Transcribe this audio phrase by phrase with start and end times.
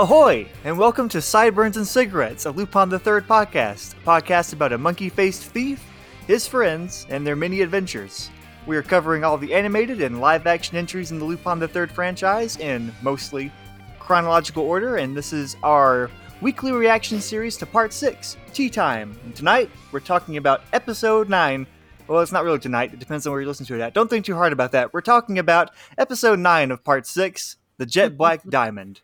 [0.00, 4.72] Ahoy, and welcome to Sideburns and Cigarettes, a Lupin the Third podcast, a podcast about
[4.72, 5.84] a monkey-faced thief,
[6.26, 8.30] his friends, and their many adventures.
[8.66, 12.56] We are covering all the animated and live-action entries in the Lupin the Third franchise
[12.56, 13.52] in mostly
[13.98, 19.14] chronological order, and this is our weekly reaction series to Part 6, Tea Time.
[19.26, 21.66] And tonight, we're talking about Episode 9.
[22.08, 23.92] Well, it's not really tonight, it depends on where you listen to it at.
[23.92, 24.94] Don't think too hard about that.
[24.94, 29.02] We're talking about Episode 9 of Part 6, The Jet Black Diamond.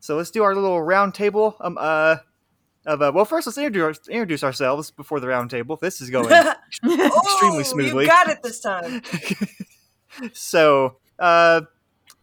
[0.00, 1.56] So let's do our little round table.
[1.60, 2.16] Um, uh,
[2.86, 5.76] of uh, well, first let's introduce, introduce ourselves before the round table.
[5.76, 8.04] This is going extremely Oh, smoothly.
[8.04, 9.02] You got it this time.
[10.32, 11.62] so, uh,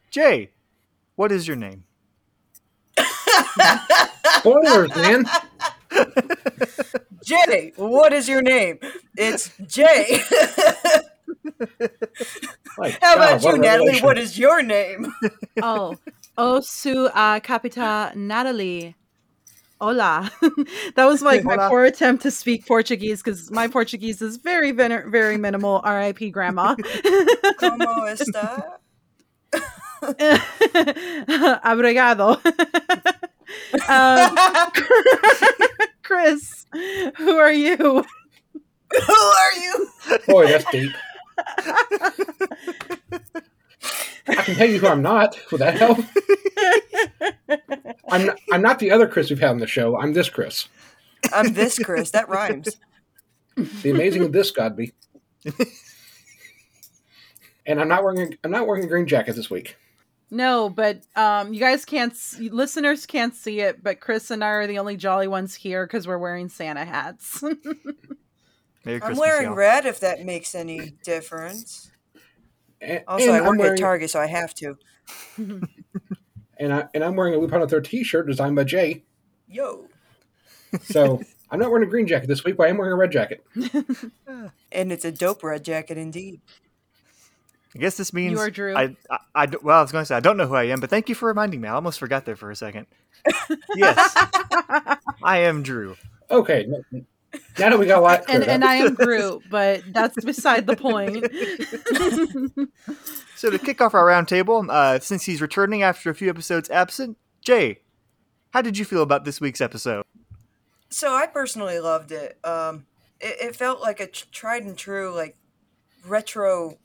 [0.09, 0.51] Jay,
[1.15, 1.83] what is your name?
[4.39, 5.25] Spoilers, man.
[7.23, 8.79] Jay, what is your name?
[9.17, 10.21] It's Jay.
[12.77, 13.85] Like, How God, about you, what a Natalie?
[13.85, 14.05] revelation.
[14.05, 15.13] What is your name?
[15.61, 15.95] Oh,
[16.37, 18.95] oh, su uh, capita Natalie.
[19.81, 20.31] Hola.
[20.95, 21.69] that was like my Hola.
[21.69, 25.81] poor attempt to speak Portuguese because my Portuguese is very, very, very minimal.
[25.83, 26.31] R.I.P.
[26.31, 26.75] Grandma.
[27.59, 28.79] Como está?
[31.63, 32.39] Obrigado.
[33.89, 34.37] um,
[36.03, 36.65] Chris,
[37.17, 37.75] who are you?
[37.75, 39.89] Who are you?
[40.27, 40.91] Boy, that's deep.
[44.27, 45.37] I can tell you who I'm not.
[45.51, 45.99] Would that help?
[48.09, 49.99] I'm not, I'm not the other Chris we've had on the show.
[49.99, 50.67] I'm this Chris,
[51.33, 52.11] I'm this Chris.
[52.11, 52.77] That rhymes.
[53.55, 54.93] the amazing this Godby.
[57.65, 59.75] And I'm not wearing a, I'm not wearing a green jacket this week.
[60.29, 64.67] No, but um, you guys can't, listeners can't see it, but Chris and I are
[64.67, 67.43] the only jolly ones here because we're wearing Santa hats.
[68.85, 69.55] Merry I'm wearing y'all.
[69.55, 71.91] red if that makes any difference.
[72.81, 74.77] And, Also, and I work wearing, at Target, so I have to.
[75.37, 79.03] and I and I'm wearing a Lupin the Third T-shirt designed by Jay.
[79.47, 79.87] Yo.
[80.83, 81.21] So
[81.51, 83.43] I'm not wearing a green jacket this week, but I am wearing a red jacket.
[84.71, 86.41] And it's a dope red jacket indeed.
[87.73, 88.75] I guess this means you are Drew.
[88.75, 88.95] I
[89.33, 91.07] I well, I was going to say I don't know who I am, but thank
[91.07, 91.69] you for reminding me.
[91.69, 92.87] I almost forgot there for a second.
[93.75, 94.13] yes,
[95.23, 95.95] I am Drew.
[96.29, 97.05] Okay, n-
[97.59, 98.23] now that we got a lot.
[98.29, 98.63] and and.
[98.63, 101.25] I am Groot, but that's beside the point.
[103.35, 107.17] So to kick off our roundtable, uh, since he's returning after a few episodes absent,
[107.41, 107.81] Jay,
[108.51, 110.03] how did you feel about this week's episode?
[110.89, 112.39] So I personally loved it.
[112.45, 112.85] Um,
[113.19, 115.35] it, it felt like a tried and true, like
[116.05, 116.77] retro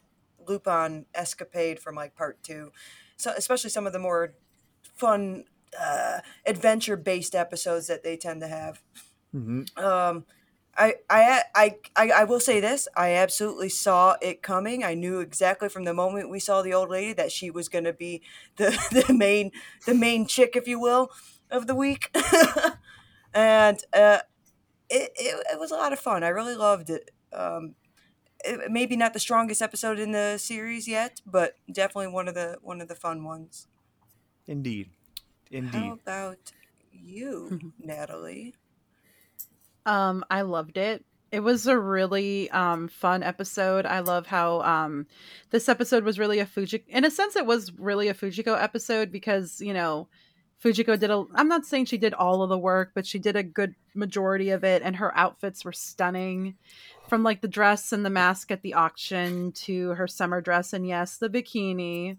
[0.47, 2.73] Lupin escapade from like part two.
[3.17, 4.35] So especially some of the more
[4.83, 5.45] fun
[5.81, 8.83] uh, adventure based episodes that they tend to have.
[9.33, 10.25] hmm Um,
[10.81, 14.83] I, I, I, I, I will say this: I absolutely saw it coming.
[14.83, 17.85] I knew exactly from the moment we saw the old lady that she was going
[17.85, 18.23] to be
[18.57, 18.71] the,
[19.07, 19.53] the main,
[19.87, 21.11] the main chick, if you will,
[21.51, 22.11] of the week.
[23.35, 24.21] and uh,
[24.89, 26.25] it, it, it was a lot of fun.
[26.25, 27.11] I really loved it.
[27.31, 27.75] Um,
[28.43, 32.57] it, maybe not the strongest episode in the series yet, but definitely one of the
[32.63, 33.67] one of the fun ones.
[34.47, 34.89] Indeed,
[35.51, 35.75] indeed.
[35.75, 36.53] How about
[36.91, 38.55] you, Natalie?
[39.87, 41.05] Um, I loved it.
[41.33, 43.87] It was a really um fun episode.
[43.87, 45.07] I love how um
[45.51, 49.13] this episode was really a Fuji in a sense it was really a Fujiko episode
[49.13, 50.09] because, you know,
[50.63, 53.37] Fujiko did a I'm not saying she did all of the work, but she did
[53.37, 56.57] a good majority of it and her outfits were stunning.
[57.09, 60.87] From like the dress and the mask at the auction to her summer dress and
[60.87, 62.17] yes, the bikini.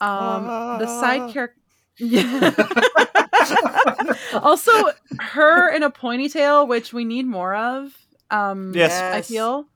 [0.00, 0.44] Um
[0.78, 1.00] the Ah.
[1.00, 1.60] side character
[1.98, 2.54] yeah.
[4.42, 4.70] also,
[5.18, 7.96] her in a ponytail, which we need more of.
[8.30, 9.00] Um, Yes.
[9.14, 9.66] I feel.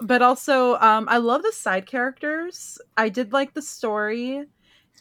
[0.00, 2.78] But also, um, I love the side characters.
[2.96, 4.46] I did like the story,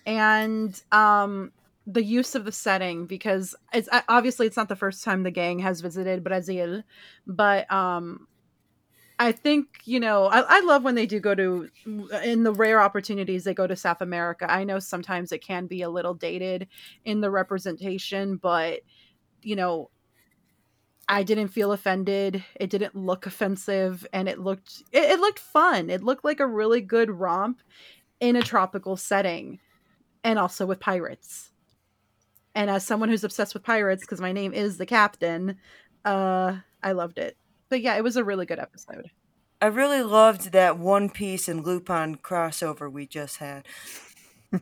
[0.06, 1.52] and um,
[1.88, 5.60] the use of the setting because it's obviously it's not the first time the gang
[5.60, 6.84] has visited Brazil,
[7.26, 8.28] but um,
[9.22, 11.70] I think you know I, I love when they do go to
[12.24, 14.50] in the rare opportunities they go to South America.
[14.50, 16.68] I know sometimes it can be a little dated
[17.04, 18.80] in the representation, but
[19.42, 19.90] you know
[21.10, 22.44] I didn't feel offended.
[22.60, 25.90] It didn't look offensive, and it looked it, it looked fun.
[25.90, 27.62] It looked like a really good romp
[28.20, 29.60] in a tropical setting,
[30.24, 31.52] and also with pirates.
[32.56, 35.58] And as someone who's obsessed with pirates, because my name is the captain,
[36.06, 37.38] uh, I loved it.
[37.70, 39.12] But yeah, it was a really good episode.
[39.62, 43.66] I really loved that One Piece and Lupin crossover we just had.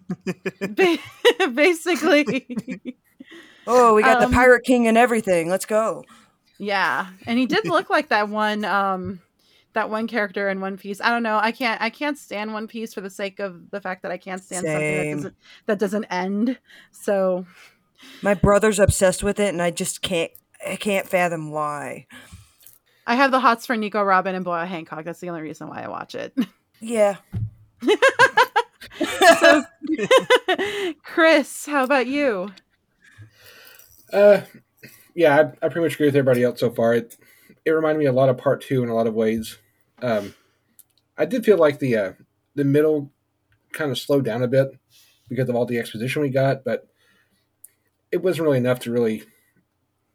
[1.53, 2.95] Basically,
[3.67, 5.49] Oh, we got Um, the Pirate King and everything.
[5.49, 6.03] Let's go.
[6.57, 7.07] yeah.
[7.25, 9.19] And he did look like that one um
[9.73, 10.99] that one character in One Piece.
[11.01, 11.37] I don't know.
[11.41, 14.17] I can't I can't stand One Piece for the sake of the fact that I
[14.17, 15.35] can't stand something that doesn't
[15.67, 16.57] that doesn't end.
[16.91, 17.45] So
[18.21, 20.31] My brother's obsessed with it, and I just can't.
[20.65, 22.07] I can't fathom why.
[23.07, 25.05] I have the hots for Nico Robin and Boa Hancock.
[25.05, 26.37] That's the only reason why I watch it.
[26.81, 27.15] Yeah.
[29.39, 29.63] so,
[31.03, 32.51] Chris, how about you?
[34.11, 34.41] Uh,
[35.15, 36.93] yeah, I, I pretty much agree with everybody else so far.
[36.93, 37.17] It
[37.65, 39.57] it reminded me a lot of part two in a lot of ways.
[40.01, 40.35] Um,
[41.17, 42.11] I did feel like the uh,
[42.55, 43.11] the middle
[43.71, 44.77] kind of slowed down a bit
[45.29, 46.87] because of all the exposition we got, but
[48.11, 49.23] it wasn't really enough to really,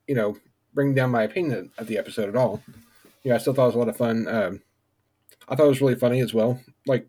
[0.06, 0.36] you know,
[0.74, 2.62] bring down my opinion of the episode at all.
[3.22, 4.26] Yeah, I still thought it was a lot of fun.
[4.28, 4.62] Um,
[5.48, 6.60] I thought it was really funny as well.
[6.86, 7.06] Like,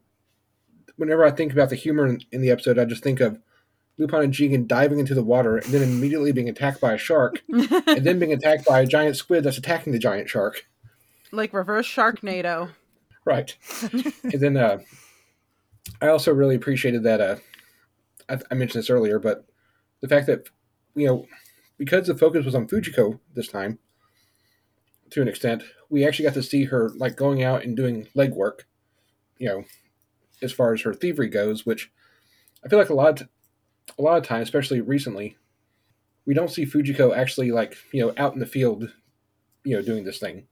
[0.98, 3.40] whenever I think about the humor in, in the episode, I just think of
[3.98, 7.42] Lupin and Jigen diving into the water and then immediately being attacked by a shark
[7.50, 10.66] and then being attacked by a giant squid that's attacking the giant shark.
[11.32, 12.70] like reverse Sharknado.
[13.26, 13.56] Right.
[14.24, 14.80] and then uh,
[16.02, 17.22] I also really appreciated that.
[17.22, 17.36] Uh,
[18.30, 19.46] I, I mentioned this earlier, but
[20.02, 20.50] the fact that,
[20.96, 21.26] you know,
[21.78, 23.80] because the focus was on Fujiko this time,
[25.12, 28.62] to an extent, we actually got to see her like going out and doing legwork,
[29.38, 29.64] you know,
[30.42, 31.92] as far as her thievery goes, which
[32.66, 33.22] I feel like a lot,
[33.98, 35.38] a lot of times, especially recently,
[36.26, 38.92] we don't see Fujiko actually like you know out in the field,
[39.64, 40.48] you know, doing this thing.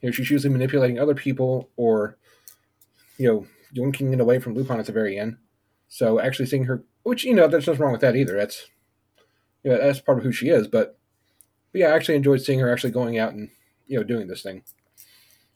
[0.00, 2.18] You know, she's usually manipulating other people or,
[3.18, 5.36] you know, yoinking it away from Lupin at the very end.
[5.88, 8.36] So actually seeing her, which you know, there's nothing wrong with that either.
[8.36, 8.68] That's,
[9.62, 10.68] you know, that's part of who she is.
[10.68, 10.98] But,
[11.72, 13.50] but yeah, I actually enjoyed seeing her actually going out and
[13.86, 14.62] you know doing this thing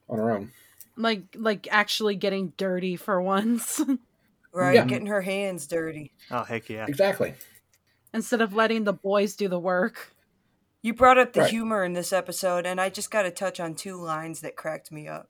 [0.08, 0.52] on her own.
[0.96, 3.80] Like like actually getting dirty for once.
[4.52, 4.76] Right.
[4.76, 4.86] Yeah.
[4.86, 6.12] Getting her hands dirty.
[6.30, 6.86] Oh heck yeah!
[6.88, 7.34] Exactly.
[8.14, 10.14] Instead of letting the boys do the work.
[10.80, 11.50] You brought up the Right.
[11.50, 14.90] humor in this episode, and I just got to touch on two lines that cracked
[14.90, 15.28] me up.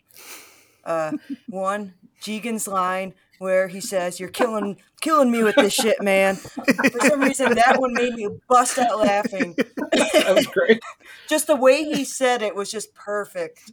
[0.85, 1.13] Uh,
[1.49, 7.01] one, Jigen's line where he says, "You're killing killing me with this shit, man." For
[7.09, 9.55] some reason, that one made me bust out laughing.
[9.57, 10.81] That was great.
[11.29, 13.73] just the way he said it was just perfect.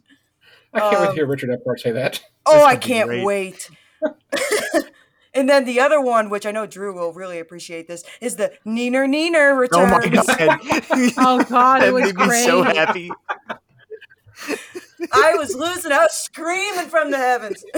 [0.72, 2.22] I can't wait Um, to hear Richard Epcar say that.
[2.46, 3.24] Oh, I can't great.
[3.24, 3.70] wait.
[5.34, 8.52] and then the other one, which I know Drew will really appreciate this, is the
[8.66, 11.14] Neener Neener Oh my god!
[11.16, 12.44] Oh god, it that was made me great.
[12.44, 13.10] so happy.
[15.12, 15.92] I was losing.
[15.92, 17.64] I was screaming from the heavens.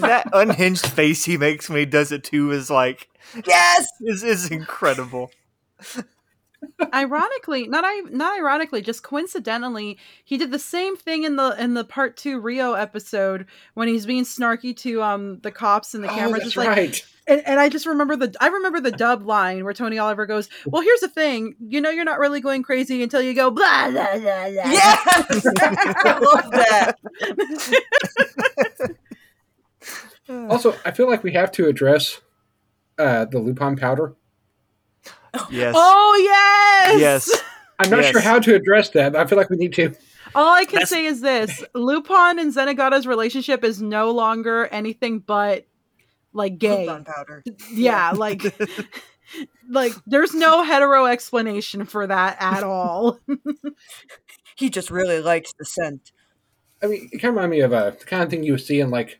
[0.00, 3.08] that unhinged face he makes when he does it too is like
[3.46, 3.86] yes.
[4.00, 5.30] is is incredible.
[6.92, 11.74] Ironically not i not ironically just coincidentally he did the same thing in the in
[11.74, 16.08] the part two rio episode when he's being snarky to um the cops and the
[16.08, 17.06] oh, cameras that's it's like right.
[17.26, 20.48] and, and i just remember the i remember the dub line where tony oliver goes
[20.66, 23.90] well here's the thing you know you're not really going crazy until you go blah
[23.90, 24.44] blah blah, blah.
[24.54, 25.46] Yes.
[25.60, 26.96] I love that.
[30.28, 32.20] Also, I feel like we have to address
[32.98, 34.14] uh, the Lupin powder.
[35.50, 35.74] Yes.
[35.76, 37.42] oh yes Yes.
[37.78, 38.12] I'm not Yes.
[38.12, 39.16] sure how to address that.
[39.16, 39.94] I feel like we need to.
[40.34, 45.18] all i can That's- say is this lupin and zenigata's relationship is no longer anything
[45.20, 45.66] but
[46.32, 47.42] like gay powder.
[47.72, 48.42] yeah like
[49.70, 53.18] like there's no hetero explanation for that at all
[54.56, 56.12] He just really likes the scent.
[56.80, 58.60] I mean, it kind of reminded me of uh, the kind of thing you would
[58.60, 59.18] see in like,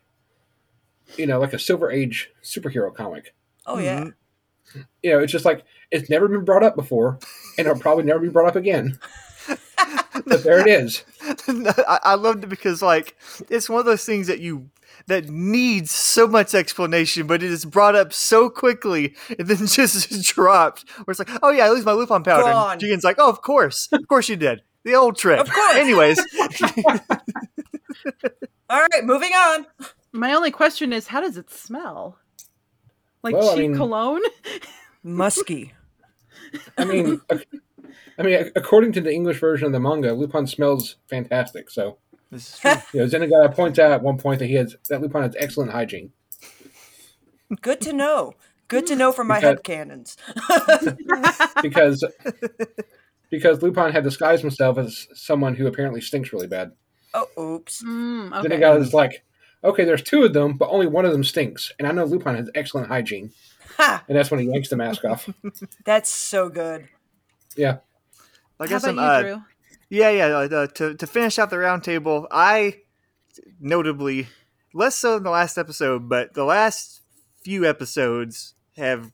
[1.16, 3.34] you know, like a Silver Age superhero comic.
[3.66, 4.10] Oh yeah.
[5.02, 7.18] You know, it's just like it's never been brought up before,
[7.58, 8.98] and it'll probably never be brought up again.
[10.26, 11.04] but there it is.
[11.48, 13.16] I, I loved it because like
[13.50, 14.70] it's one of those things that you
[15.06, 20.22] that needs so much explanation, but it is brought up so quickly and then just
[20.22, 20.88] dropped.
[20.90, 22.44] Where it's like, oh yeah, I lose my Lupin powder.
[22.44, 22.72] Gone.
[22.72, 24.62] And Jigen's like, oh, of course, of course you did.
[24.84, 25.40] The old trick.
[25.40, 25.76] Of course.
[25.76, 26.18] Anyways,
[28.70, 29.66] All right, moving on.
[30.12, 32.18] my only question is how does it smell
[33.24, 34.22] like Well, I cheap mean- cologne
[35.02, 35.72] Musky.
[36.78, 37.20] I mean,
[38.18, 41.68] I mean, according to the English version of the manga, Lupin smells fantastic.
[41.70, 41.98] So,
[42.30, 42.70] this is true.
[42.92, 45.72] you know, Zenigata points out at one point that he has that Lupin has excellent
[45.72, 46.12] hygiene.
[47.60, 48.34] Good to know.
[48.68, 50.16] Good to know for my Because- head canons.
[51.62, 52.04] because
[53.30, 56.72] because Lupin had disguised himself as someone who apparently stinks really bad.
[57.14, 57.82] oh, oops.
[57.82, 58.48] mm, Then okay.
[58.48, 59.24] the guy was like,
[59.64, 62.36] "Okay, there's two of them, but only one of them stinks." And I know Lupin
[62.36, 63.32] has excellent hygiene,
[63.76, 64.04] Ha!
[64.08, 65.28] and that's when he yanks the mask off.
[65.84, 66.88] That's so good.
[67.56, 67.78] Yeah,
[68.60, 69.44] I how guess about I'm, you uh, drew
[69.90, 70.26] Yeah, yeah.
[70.26, 72.80] Uh, to to finish out the roundtable, I
[73.60, 74.28] notably
[74.72, 77.00] less so in the last episode, but the last
[77.42, 79.12] few episodes have,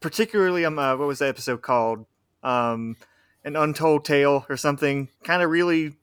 [0.00, 2.06] particularly um, uh, what was that episode called?
[2.42, 2.96] Um,
[3.44, 5.08] an untold tale or something.
[5.24, 5.94] Kind of really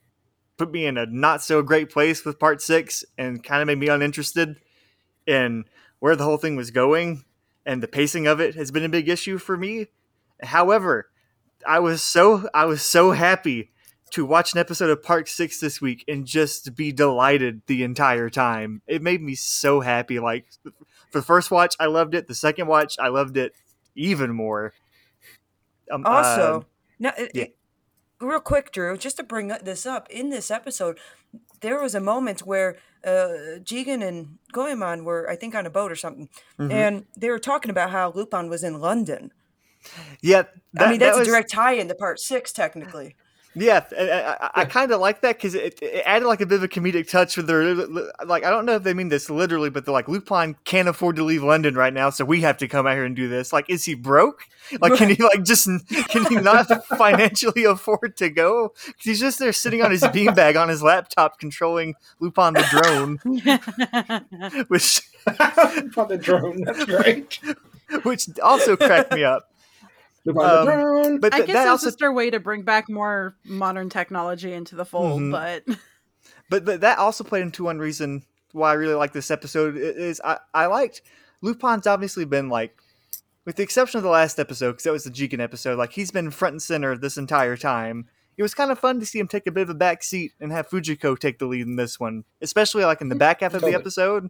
[0.60, 3.80] put me in a not so great place with part six, and kind of made
[3.80, 4.58] me uninterested
[5.26, 5.66] in
[6.00, 7.24] where the whole thing was going.
[7.66, 9.88] And the pacing of it has been a big issue for me.
[10.42, 11.10] However,
[11.68, 13.72] I was so I was so happy
[14.12, 18.30] to watch an episode of Part Six this week and just be delighted the entire
[18.30, 18.82] time.
[18.88, 20.20] It made me so happy.
[20.20, 20.46] Like
[21.12, 22.28] for the first watch, I loved it.
[22.28, 23.54] The second watch, I loved it
[23.96, 24.74] even more.
[25.92, 26.64] Um, Also, uh,
[27.00, 27.46] no, it- yeah.
[28.22, 31.00] Real quick, Drew, just to bring this up in this episode,
[31.62, 35.92] there was a moment where uh, Jigen and Goemon were, I think, on a boat
[35.92, 36.72] or something, mhm.
[36.72, 39.32] and they were talking about how Lupin was in London.
[40.22, 43.16] yeah, that, I mean, that that's was- a direct tie-in to part six, technically.
[43.56, 44.04] Yeah, I,
[44.40, 46.68] I, I kind of like that because it, it added like a bit of a
[46.68, 47.76] comedic touch with their
[48.26, 48.44] like.
[48.44, 51.24] I don't know if they mean this literally, but they're like Lupin can't afford to
[51.24, 53.52] leave London right now, so we have to come out here and do this.
[53.52, 54.44] Like, is he broke?
[54.80, 55.68] Like, can he like just
[56.10, 58.74] can he not financially afford to go?
[59.00, 63.18] he's just there sitting on his beanbag on his laptop, controlling Lupin the drone,
[64.68, 66.64] which on the drone.
[66.64, 67.40] That's right.
[68.04, 69.49] which also cracked me up.
[70.34, 71.20] Look on Um, the drone.
[71.20, 74.54] But I guess that it also just their way to bring back more modern technology
[74.54, 75.32] into the fold, Mhm.
[75.32, 75.64] but
[76.50, 80.20] But, but that also played into one reason why I really like this episode is
[80.24, 81.02] I, I liked
[81.42, 82.76] Lupin's obviously been like
[83.46, 86.10] with the exception of the last episode because that was the Jigen episode like he's
[86.12, 88.08] been front and center this entire time.
[88.38, 90.32] It was kind of fun to see him take a bit of a back seat
[90.40, 93.54] and have Fujiko take the lead in this one, especially like in the back half
[93.54, 94.30] of the episode.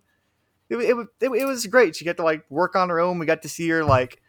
[0.70, 1.96] It, it, it, it was great.
[1.96, 3.18] She got to like work on her own.
[3.20, 4.20] We got to see her like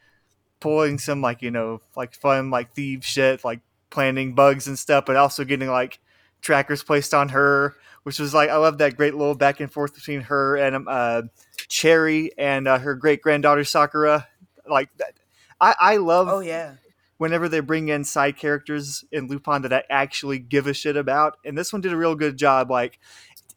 [0.60, 5.04] pulling some like you know like fun like thief shit like planting bugs and stuff,
[5.06, 5.98] but also getting like
[6.40, 7.74] trackers placed on her,
[8.04, 10.86] which was like I love that great little back and forth between her and um,
[10.88, 11.22] uh,
[11.68, 14.26] Cherry and uh, her great granddaughter Sakura.
[14.68, 15.14] Like that,
[15.60, 16.74] I I love Oh yeah,
[17.18, 21.38] whenever they bring in side characters in Lupin that I actually give a shit about,
[21.44, 22.70] and this one did a real good job.
[22.70, 22.98] Like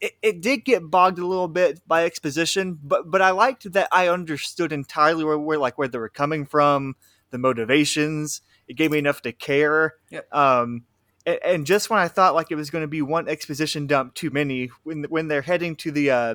[0.04, 3.88] it, it did get bogged a little bit by exposition, but but I liked that
[3.90, 6.96] I understood entirely where, where like where they were coming from,
[7.30, 8.42] the motivations.
[8.68, 9.94] It gave me enough to care.
[10.10, 10.34] Yep.
[10.34, 10.84] Um,
[11.24, 14.14] and, and just when I thought like it was going to be one exposition dump
[14.14, 16.34] too many, when when they're heading to the uh,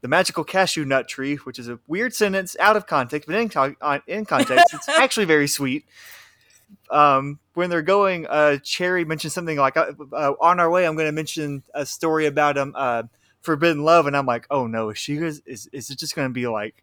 [0.00, 3.48] the magical cashew nut tree, which is a weird sentence out of context, but in,
[3.48, 5.86] co- in context, it's actually very sweet.
[6.90, 10.96] Um, when they're going, uh, Cherry mentioned something like, uh, uh, "On our way, I'm
[10.96, 13.04] going to mention a story about um, uh,
[13.40, 16.32] forbidden love," and I'm like, "Oh no, is she is is, it just going to
[16.32, 16.82] be like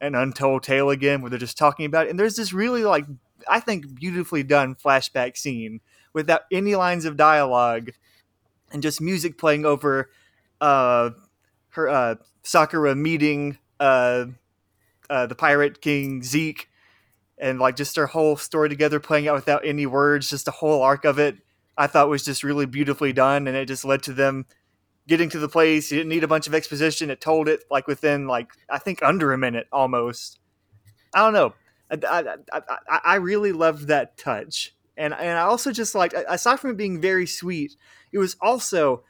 [0.00, 3.06] an untold tale again, where they're just talking about it?" And there's this really like,
[3.48, 5.80] I think, beautifully done flashback scene
[6.12, 7.90] without any lines of dialogue,
[8.72, 10.10] and just music playing over,
[10.60, 11.10] uh,
[11.70, 14.26] her uh, Sakura meeting uh,
[15.10, 16.68] uh, the pirate king Zeke,
[17.38, 20.82] and like just their whole story together playing out without any words, just the whole
[20.82, 21.36] arc of it.
[21.78, 24.46] I thought was just really beautifully done, and it just led to them
[25.06, 25.90] getting to the place.
[25.90, 29.02] You didn't need a bunch of exposition; it told it like within like I think
[29.02, 30.38] under a minute almost.
[31.14, 31.54] I don't know.
[31.90, 31.98] I,
[32.52, 36.70] I, I, I- really loved that touch, and and I also just like aside from
[36.70, 37.76] it being very sweet,
[38.12, 39.04] it was also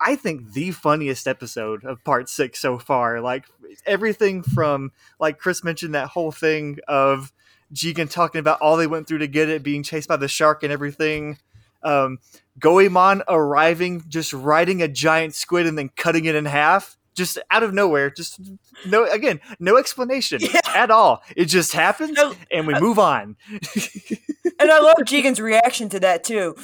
[0.00, 3.20] I think the funniest episode of part six so far.
[3.20, 3.46] Like
[3.86, 7.32] everything from like Chris mentioned that whole thing of
[7.72, 10.62] Jigen talking about all they went through to get it, being chased by the shark
[10.62, 11.38] and everything.
[11.82, 12.18] Um,
[12.58, 17.62] Goemon arriving, just riding a giant squid and then cutting it in half, just out
[17.62, 18.10] of nowhere.
[18.10, 18.40] Just
[18.86, 20.60] no, again, no explanation Yeah.
[20.74, 21.22] at all.
[21.36, 23.36] It just happens, No, and we move on.
[23.50, 26.54] and I love Jigen's reaction to that too.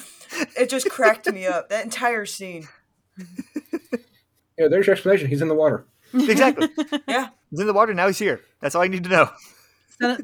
[0.59, 1.71] It just cracked me up.
[1.71, 2.69] That entire scene.
[4.59, 5.29] Yeah, there's your explanation.
[5.29, 5.85] He's in the water.
[6.13, 6.69] exactly.
[7.09, 7.29] Yeah.
[7.51, 8.07] He's in the water now.
[8.09, 8.41] He's here.
[8.61, 9.31] That's all you need to know.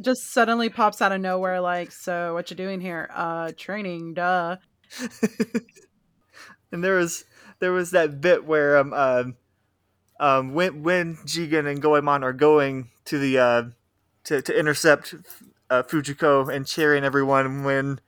[0.00, 3.10] Just suddenly pops out of nowhere like, so what you doing here?
[3.12, 4.56] Uh, training, duh.
[6.72, 7.24] and there was
[7.58, 9.36] there was that bit where um um,
[10.20, 13.62] um when when Jigen and Goemon are going to the uh
[14.24, 15.14] to, to intercept
[15.70, 18.00] uh, Fujiko and Cherry and everyone when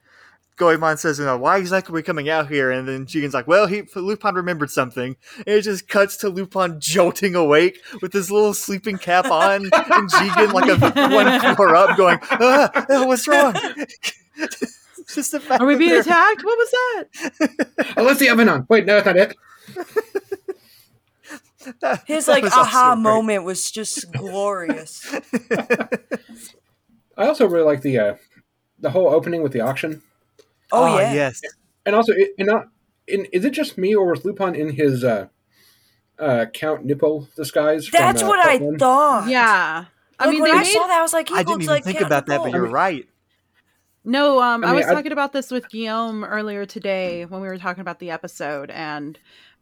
[0.56, 2.70] Goemon says, you know, why exactly are we coming out here?
[2.70, 5.14] And then Jigen's like, well, he Lupin remembered something.
[5.38, 9.72] And it just cuts to Lupin jolting awake with his little sleeping cap on, and
[10.10, 12.70] Jigen like a one floor up, going, ah,
[13.06, 13.52] what's wrong?
[15.14, 16.42] just the fact Are we being they're- attacked?
[16.44, 17.94] What was that?
[17.96, 18.66] Oh, let's the oven on.
[18.68, 19.36] Wait, no, that's not it.
[21.80, 23.02] that- His that like aha great.
[23.02, 25.14] moment was just glorious.
[27.18, 28.14] I also really like the uh,
[28.78, 30.02] the whole opening with the auction,
[30.72, 31.12] Oh, yeah.
[31.14, 31.42] yes.
[31.84, 32.66] and also, and not,
[33.06, 35.28] in, is it just me or was Lupin in his uh,
[36.18, 37.86] uh, Count Nippo disguise?
[37.88, 38.78] from, That's uh, what part I one?
[38.78, 39.28] thought.
[39.28, 39.84] Yeah.
[40.18, 41.62] I Like, mean, when they I made saw that, I was like, he I didn't
[41.62, 43.06] even like think Count about that, but you're right.
[44.04, 47.48] No, um, I I, was I- talking about this with Guillaume earlier today when we
[47.48, 49.18] were talking about the episode, and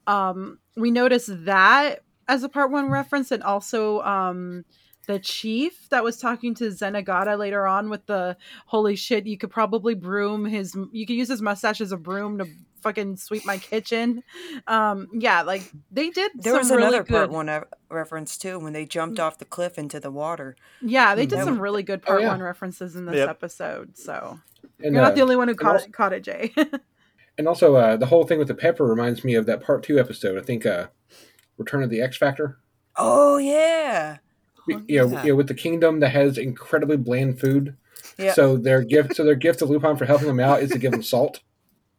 [0.06, 4.64] um, we noticed that as a part one reference, and also um,
[5.06, 9.50] the chief that was talking to Zenigata later on with the holy shit, you could
[9.50, 12.46] probably broom his you could use his mustache as a broom to
[12.82, 14.22] fucking sweep my kitchen.
[14.66, 18.58] Um yeah, like they did There some was really another good part one reference too
[18.58, 20.56] when they jumped off the cliff into the water.
[20.82, 22.28] Yeah, they did That some was- really good Oh, part yeah.
[22.28, 23.28] one references in this Yep.
[23.28, 23.96] episode.
[23.96, 24.38] So
[24.82, 26.52] And, you're not uh, the only one who caught also- it, caught it, Jay.
[27.38, 29.98] and also uh, the whole thing with the pepper reminds me of that part two
[29.98, 30.36] episode.
[30.38, 30.88] I think uh,
[31.56, 32.58] Return of the X Factor.
[32.96, 34.18] Oh yeah,
[34.66, 35.22] You- Oh, you, know, yeah.
[35.24, 37.76] you know, with the kingdom that has incredibly bland food.
[38.18, 38.32] yeah.
[38.32, 40.92] So their gift, so their gift to Lupin for helping them out is to give
[40.92, 41.40] them salt.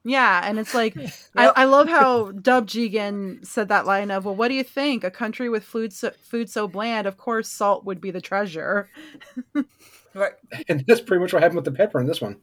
[0.03, 1.11] yeah, and it's like Yep.
[1.35, 5.03] I, I love how Dub Jigen said that line of, "Well, what do you think?
[5.03, 8.89] A country with food so, food so bland, of course, salt would be the treasure."
[10.13, 10.33] right.
[10.69, 12.37] And that's pretty much what happened with the pepper in this one.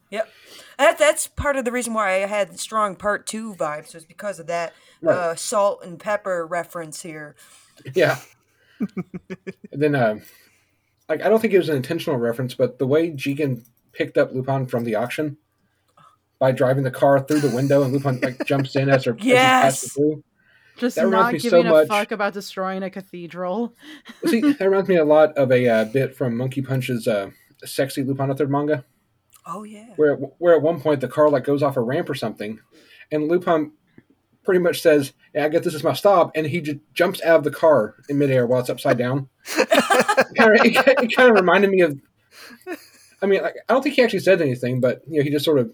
[0.79, 4.39] That, that's part of the reason why I had strong part two vibes was because
[4.41, 5.17] of that Right.
[5.17, 7.35] uh, salt and pepper reference here.
[7.95, 8.19] Yeah.
[9.73, 10.19] And then, uh,
[11.09, 14.33] like, I don't think it was an intentional reference, but the way Jigen picked up
[14.33, 15.37] Lupin from the auction
[16.39, 19.23] by driving the car through the window and Lupin like jumps in as her as
[19.23, 19.63] he Yes!
[19.63, 20.25] passes through.
[20.79, 23.75] Just That reminds not me so giving a much- fuck about destroying a cathedral.
[24.27, 27.31] See, that reminds me a lot of a uh, bit from Monkey Punch's uh,
[27.63, 28.85] "Sexy Lupin the Third manga."
[29.47, 29.89] Oh yeah.
[29.97, 32.59] where where at one point the car like goes off a ramp or something,
[33.13, 33.73] and Lupin
[34.45, 37.39] pretty much says, "Yeah, I guess this is my stop," and he just jumps out
[37.39, 39.29] of the car in midair while it's upside down.
[39.47, 39.69] kind
[40.59, 41.99] of, it, it kind of reminded me of.
[43.21, 45.45] I mean, like, I don't think he actually said anything, but you know, he just
[45.45, 45.73] sort of,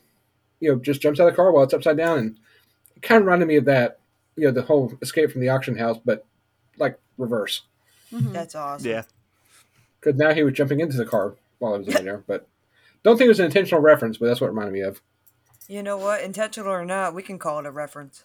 [0.60, 2.38] you know, just jumps out of the car while it's upside down, and
[2.94, 4.00] it kind of reminded me of that.
[4.36, 6.24] You know, the whole escape from the auction house, but
[6.78, 7.62] like reverse.
[8.12, 8.32] Mhm.
[8.32, 8.88] That's awesome.
[8.88, 9.02] Yeah.
[10.00, 12.46] Because now he was jumping into the car while it was in midair, but
[13.02, 15.02] don't think it was an intentional reference, but that's what it reminded me of.
[15.66, 16.22] You know what?
[16.22, 18.22] Intentional or not, we can call it a reference.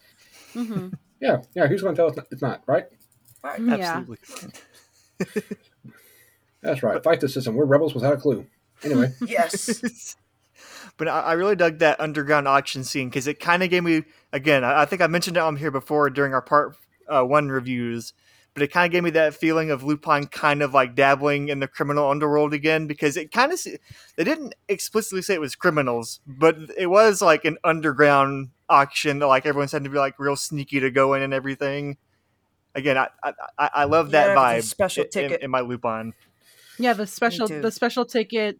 [0.54, 0.92] Mhm.
[1.20, 1.66] Yeah, yeah.
[1.66, 2.86] Who's going to tell us it's not right?
[3.42, 3.60] Right.
[3.60, 4.04] Yeah.
[4.04, 4.18] Absolutely.
[6.62, 7.02] That's right.
[7.02, 7.54] Fight the system.
[7.54, 8.46] We're rebels without a clue.
[8.82, 10.16] Anyway, Yes.
[10.96, 14.04] but I, I really dug that underground auction scene because it kind of gave me
[14.32, 14.64] again.
[14.64, 16.76] I, I think I mentioned it on here before during our part
[17.08, 18.14] uh, one reviews,
[18.54, 21.60] but it kind of gave me that feeling of Lupin kind of like dabbling in
[21.60, 23.62] the criminal underworld again because it kind of
[24.16, 29.18] they didn't explicitly say it was criminals, but it was like an underground auction.
[29.18, 31.96] Like everyone's had to be like real sneaky to go in and everything.
[32.74, 34.62] Again, I I, I- I love that Yeah, vibe.
[34.62, 35.42] special in- in- ticket.
[35.42, 36.12] in my Lupin.
[36.78, 38.58] Yeah, the special the special ticket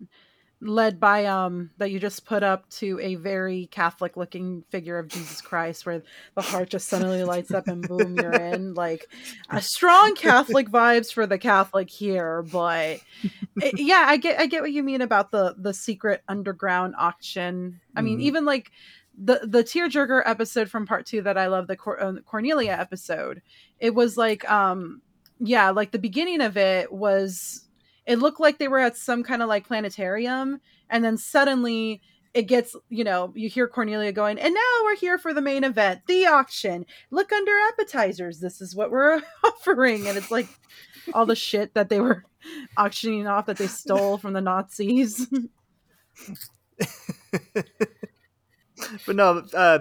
[0.60, 5.08] led by um that you just put up to a very Catholic looking figure of
[5.08, 6.00] Jesus Christ where
[6.36, 9.06] the heart just suddenly lights up and boom you're in like
[9.50, 13.00] a strong Catholic vibes for the Catholic here but
[13.60, 17.80] it- yeah I get I get what you mean about the the secret underground auction
[17.96, 18.22] I mean Mhm.
[18.22, 18.70] even like
[19.16, 23.42] the the tearjerker episode from part 2 that I love the Cor- uh, Cornelia episode
[23.78, 25.02] it was like um
[25.38, 27.68] yeah like the beginning of it was
[28.06, 32.02] it looked like they were at some kind of like planetarium and then suddenly
[32.34, 35.64] it gets you know you hear cornelia going and now we're here for the main
[35.64, 36.84] event the auction.
[37.10, 38.40] Look under appetizers.
[38.40, 40.08] This is what we're offering.
[40.08, 40.48] And it's like
[41.12, 42.24] all the shit that they were
[42.76, 45.26] auctioning off that they stole from the nazis
[49.06, 49.78] but no, uh,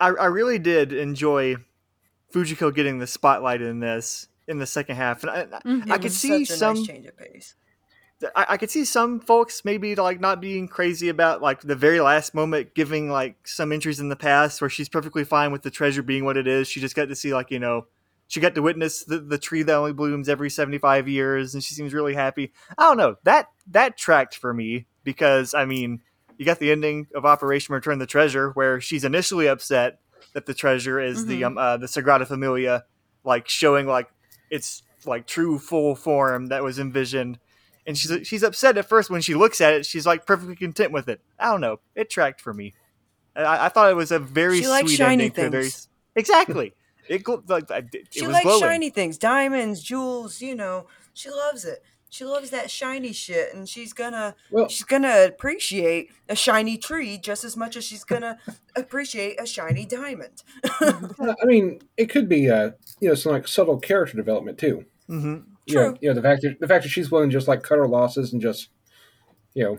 [0.00, 1.56] I, I really did enjoy
[2.32, 5.90] Fujiko getting the spotlight in this in the second half, and I, Mhm.
[5.90, 6.74] I could see such a some.
[6.76, 7.54] nice change of pace.
[8.36, 12.00] I, I could see some folks maybe like not being crazy about like the very
[12.00, 15.70] last moment, giving like some entries in the past where she's perfectly fine with the
[15.70, 16.68] treasure being what it is.
[16.68, 17.86] She just got to see like you know.
[18.28, 21.74] She got to witness the, the tree that only blooms every 75 years and she
[21.74, 22.52] seems really happy.
[22.78, 23.16] I don't know.
[23.24, 26.00] That that tracked for me because I mean,
[26.40, 29.98] you got the ending of Operation Return the Treasure, where she's initially upset
[30.32, 31.46] that the treasure is the Mhm.
[31.46, 32.84] um uh, the Sagrada Familia,
[33.24, 34.08] like showing like
[34.50, 37.38] its like true full form that was envisioned,
[37.86, 39.84] and she's she's upset at first when she looks at it.
[39.84, 41.20] She's like perfectly content with it.
[41.38, 41.80] I don't know.
[41.94, 42.72] It tracked for me.
[43.36, 45.88] I, I thought it was a very She sweet shiny ending very things.
[46.16, 46.72] exactly.
[47.06, 48.60] It like it, She likes glowing.
[48.62, 50.40] shiny things, diamonds, jewels.
[50.40, 51.82] You know, she loves it.
[52.10, 57.16] She loves that shiny shit, and she's gonna well, she's gonna appreciate a shiny tree
[57.18, 58.36] just as much as she's gonna
[58.76, 60.42] appreciate a shiny diamond.
[60.80, 64.84] I mean, it could be uh, you know some like subtle character development too.
[65.06, 67.46] hmm You know, you know the fact that the fact that she's willing to just
[67.46, 68.70] like cut her losses and just
[69.54, 69.78] you know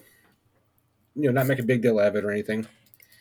[1.15, 2.65] you know not make a big deal out of it or anything.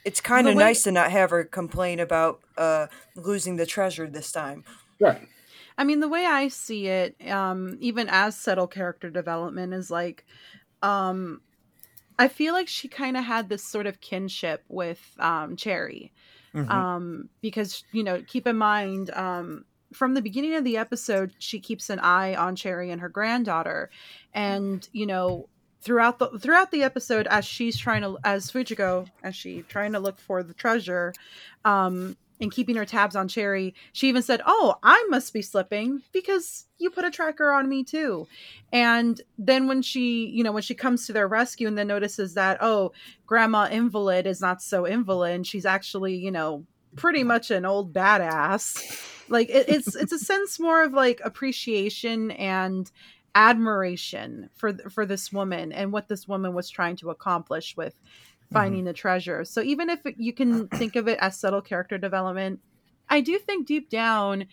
[0.04, 4.32] It's kind of nice to not have her complain about uh, losing the treasure this
[4.32, 4.64] time.
[4.98, 5.28] Right.
[5.80, 10.26] I mean, the way I see it, um, even as subtle character development, is like,
[10.82, 11.40] um,
[12.18, 16.12] I feel like she kind of had this sort of kinship with um, Cherry,
[16.54, 16.70] Mhm.
[16.70, 19.64] um, because you know, keep in mind, um,
[19.94, 23.88] from the beginning of the episode, she keeps an eye on Cherry and her granddaughter,
[24.34, 25.48] and you know
[25.80, 29.98] throughout the throughout the episode as she's trying to as Fujiko as she trying to
[29.98, 31.14] look for the treasure
[31.64, 36.02] um and keeping her tabs on Cherry she even said oh I must be slipping
[36.12, 38.26] because you put a tracker on me too.
[38.72, 42.34] And then when she you know when she comes to their rescue and then notices
[42.34, 42.92] that oh
[43.26, 46.64] grandma invalid is not so invalid and she's actually you know
[46.96, 49.28] pretty much an old badass.
[49.28, 52.90] Like it, it's it's a sense more of like appreciation and
[53.34, 57.94] admiration for for this woman and what this woman was trying to accomplish with
[58.52, 58.88] finding mm-hmm.
[58.88, 59.44] the treasure.
[59.44, 62.60] So even if you can think of it as subtle character development,
[63.08, 64.46] I do think deep down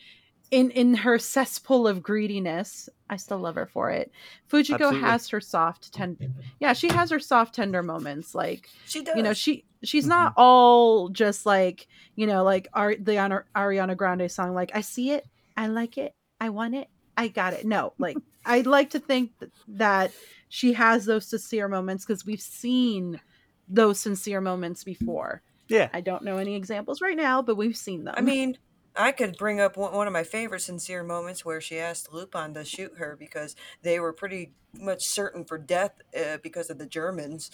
[0.49, 4.11] in in her cesspool of greediness, I still love her for it.
[4.49, 4.99] Fujiko Absolutely.
[5.01, 6.29] has her soft tender
[6.59, 9.15] Yeah, she has her soft tender moments like she does.
[9.15, 10.09] You know, she she's mm-hmm.
[10.09, 13.13] not all just like, you know, like Ari- the
[13.55, 17.53] Ariana Grande song like I see it, I like it, I want it, I got
[17.53, 17.65] it.
[17.65, 19.31] No, like I'd like to think
[19.67, 20.11] that
[20.49, 23.19] she has those sincere moments because we've seen
[23.67, 25.41] those sincere moments before.
[25.67, 25.89] Yeah.
[25.93, 28.15] I don't know any examples right now, but we've seen them.
[28.17, 28.57] I mean,
[28.95, 32.65] I could bring up one of my favorite sincere moments where she asked Lupin to
[32.65, 37.51] shoot her because they were pretty much certain for death uh, because of the Germans.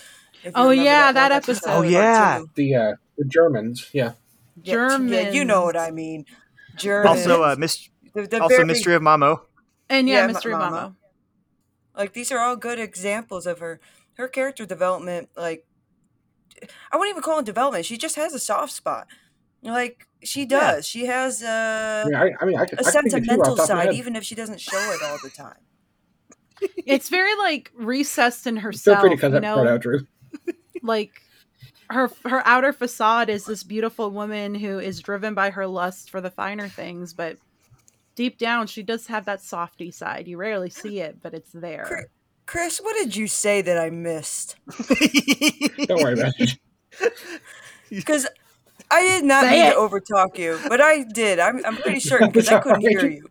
[0.56, 1.70] Oh yeah, that, that episode.
[1.70, 3.90] Oh yeah, the uh, the Germans.
[3.94, 4.14] Yeah,
[4.62, 5.12] Germans.
[5.12, 6.26] Yeah, you know what I mean.
[6.78, 7.28] Germans.
[7.28, 7.90] Also, uh, Miss.
[8.14, 8.66] The, the also, very...
[8.66, 9.42] Mystery of Mamo.
[9.90, 10.72] And yeah, yeah Mystery Mama.
[10.72, 10.96] Mama.
[11.98, 13.80] Like these are all good examples of her
[14.14, 15.30] her character development.
[15.36, 15.66] Like
[16.92, 17.86] I wouldn't even call it development.
[17.86, 19.08] She just has a soft spot.
[19.64, 20.76] Like she does.
[20.76, 20.82] Yeah.
[20.82, 24.36] She has a, I mean, I, I mean, I a sentimental side, even if she
[24.36, 25.58] doesn't show it all the time.
[26.86, 28.98] it's very like recessed in herself.
[28.98, 29.56] Feel free to cut that know?
[29.56, 30.06] part out, Drew.
[30.82, 31.22] like
[31.90, 36.22] her her outer facade is this beautiful woman who is driven by her lust for
[36.22, 37.38] the finer things, but
[38.16, 40.28] deep down she does have that softy side.
[40.28, 42.10] You rarely see it, but it's there.
[42.46, 44.58] Chris, what did you say that I missed?
[45.88, 46.58] Don't worry about it.
[47.90, 48.26] Because
[48.90, 49.74] I did not say mean it.
[49.74, 51.38] to overtalk you, but I did.
[51.38, 53.28] I'm, I'm pretty certain because I couldn't hear you.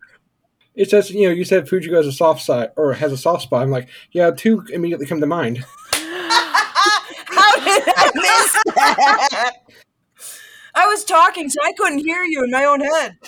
[0.74, 3.42] It says, you know, you said Fujiko has a soft side or has a soft
[3.42, 3.62] spot.
[3.62, 5.64] I'm like, yeah, two immediately come to mind.
[5.92, 9.56] How did I miss that?
[10.74, 13.18] I was talking, so I couldn't hear you in my own head.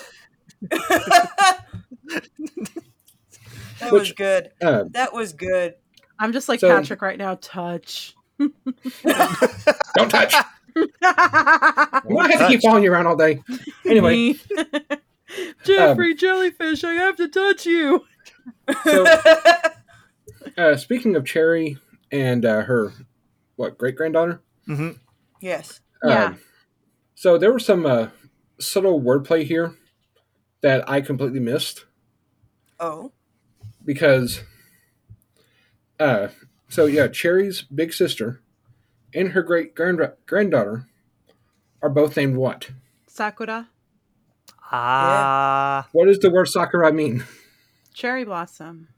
[3.85, 4.51] That Which, was good.
[4.63, 5.75] Uh, that was good.
[6.19, 7.37] I'm just like so, Patrick right now.
[7.41, 8.15] Touch.
[8.39, 10.35] Don't touch.
[11.01, 13.41] Why have to keep following you around all day?
[13.87, 14.35] Anyway,
[15.65, 18.05] Jeffrey um, Jellyfish, I have to touch you.
[18.85, 19.07] So,
[20.59, 21.79] uh, speaking of Cherry
[22.11, 22.93] and uh, her,
[23.57, 24.43] what great granddaughter?
[24.69, 24.91] Mm-hmm.
[25.41, 25.81] Yes.
[26.05, 26.35] Uh, yeah.
[27.15, 28.09] So there was some uh,
[28.59, 29.77] subtle wordplay here
[30.63, 31.85] that I completely missed.
[32.81, 33.13] Oh.
[33.85, 34.43] Because
[35.99, 36.29] uh
[36.69, 38.41] so yeah, Cherry's big sister
[39.15, 40.87] and her great granddaughter
[41.83, 42.71] are both named what?
[43.07, 43.69] Sakura.
[44.73, 45.85] Ah.
[45.85, 47.25] Uh, what does the word Sakura mean?
[47.93, 48.89] Cherry blossom.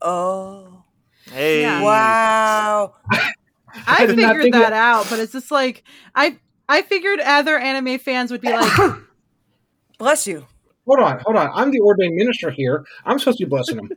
[0.00, 0.84] Oh.
[1.30, 1.62] Hey.
[1.62, 1.82] Yeah.
[1.82, 2.94] Wow.
[3.10, 3.32] I,
[3.86, 5.82] I figured that, that out, but it's just like
[6.14, 8.92] I I figured other anime fans would be like
[9.98, 10.46] Bless you
[10.86, 11.50] hold on, hold on.
[11.54, 12.84] I'm the ordained minister here.
[13.04, 13.88] I'm supposed to be blessing them.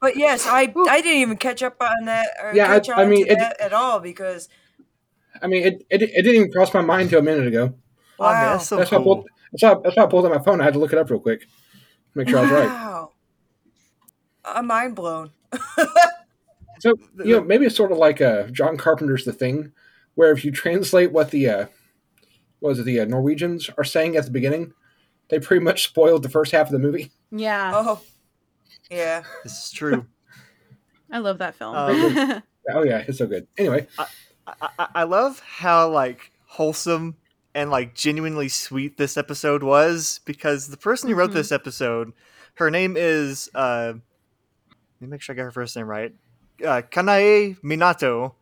[0.00, 2.26] But yes, I I didn't even catch up on that.
[2.54, 4.48] yeah, I, I, mean it, at all because.
[5.42, 7.74] I mean, it, it, it didn't even cross my mind until a minute ago.
[8.18, 8.98] Wow, oh, that's so that's cool.
[8.98, 10.60] Why I pulled, that's, why, that's why I pulled out my phone.
[10.60, 11.46] I had to look it up real quick,
[12.14, 12.42] make sure wow.
[12.42, 12.68] I was right.
[12.68, 13.12] Wow,
[14.44, 15.30] I'm mind blown.
[16.78, 16.94] so
[17.24, 19.72] you know, maybe it's sort of like uh, John Carpenter's The Thing,
[20.14, 21.66] where if you translate what the uh,
[22.60, 24.72] was it the uh, Norwegians are saying at the beginning,
[25.28, 27.10] they pretty much spoiled the first half of the movie.
[27.30, 27.72] Yeah.
[27.74, 28.00] Oh,
[28.90, 29.22] yeah.
[29.42, 30.06] This is true.
[31.10, 31.74] I love that film.
[31.76, 32.42] Um,
[32.72, 33.46] oh yeah, it's so good.
[33.56, 34.06] Anyway, I,
[34.46, 37.16] I, I love how like wholesome
[37.54, 41.36] and like genuinely sweet this episode was because the person who wrote mm-hmm.
[41.36, 42.12] this episode,
[42.54, 46.14] her name is uh, let me make sure I got her first name right.
[46.60, 48.34] Uh, Kanae Minato,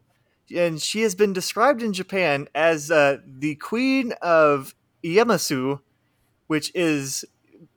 [0.54, 4.74] and she has been described in Japan as uh, the queen of
[5.04, 5.80] Iyamisu,
[6.46, 7.24] which is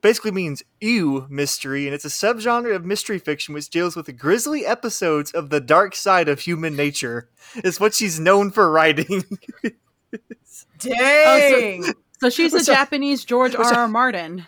[0.00, 4.12] basically means ew mystery, and it's a subgenre of mystery fiction which deals with the
[4.12, 7.28] grisly episodes of the dark side of human nature.
[7.62, 9.24] Is what she's known for writing.
[10.78, 11.82] Dang!
[11.82, 13.64] Oh, so, so, she's a Japanese George R.
[13.64, 13.88] R.
[13.88, 14.46] Martin.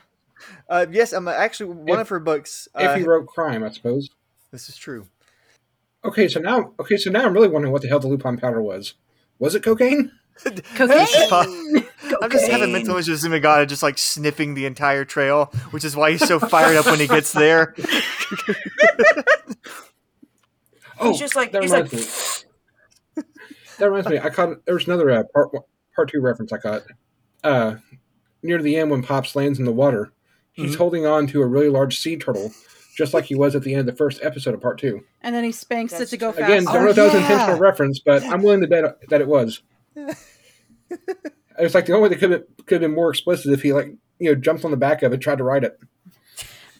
[0.68, 2.68] Uh, yes, I'm actually one if, of her books.
[2.74, 4.11] If uh, he wrote crime, I suppose.
[4.51, 5.07] This is true.
[6.05, 8.62] Okay, so now, okay, so now I'm really wondering what the hell the Lupin powder
[8.62, 8.94] was.
[9.38, 10.12] Was it cocaine?
[10.77, 11.77] cocaine.
[12.20, 12.24] Cocaine.
[12.24, 12.72] I'm just having Cocaine.
[12.72, 16.38] mental images of Zenigata just like sniffing the entire trail, which is why he's so
[16.38, 17.74] fired up when he gets there.
[21.00, 22.44] Oh, He's just like that he's like reminds
[23.14, 23.22] me.
[23.78, 24.18] That reminds me.
[24.18, 25.50] I caught there was another uh, part
[25.94, 26.83] part two reference I caught.
[27.44, 27.76] Uh,
[28.42, 30.11] near the end, when Pops lands in the water,
[30.50, 30.78] he's Mhm.
[30.78, 32.50] holding on to a really large sea turtle,
[32.96, 35.04] just like he was at the end of the first episode of part two.
[35.20, 36.40] And then he spanks That's it to go true.
[36.40, 36.50] fast.
[36.52, 37.26] Again, don't Oh, know if that was an yeah.
[37.31, 39.62] intentional reference, but I'm willing to bet that it was.
[41.59, 43.73] It's like the only way that could have could have been more explicit if he
[43.73, 45.79] like you know jumped on the back of it, tried to ride it.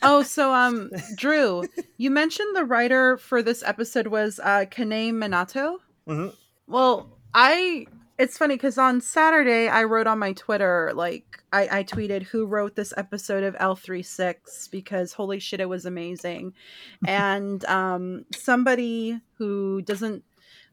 [0.03, 1.65] Oh, so um, Drew,
[1.97, 5.79] you mentioned the writer for this episode was uh, Kanae Minato.
[6.07, 6.35] Mhm.
[6.67, 7.87] Well, I
[8.19, 12.47] it's funny because on Saturday I wrote on my Twitter like I, I tweeted who
[12.47, 16.55] wrote this episode of L 36 because holy shit it was amazing,
[17.07, 20.25] and um somebody who doesn't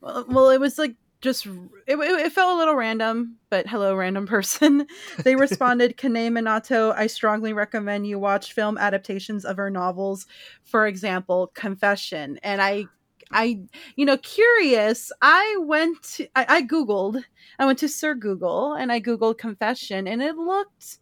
[0.02, 1.47] well, well it was like just
[1.88, 4.88] it, it, felt a little random but hello random person.
[5.23, 10.27] They responded kanae minato i strongly recommend you watch film adaptations of her novels.
[10.63, 12.39] For example confession.
[12.43, 12.85] And i
[13.31, 13.59] i
[13.95, 17.23] you know curious i went to, I, I googled
[17.57, 20.99] i went to sir google and i googled confession and it looked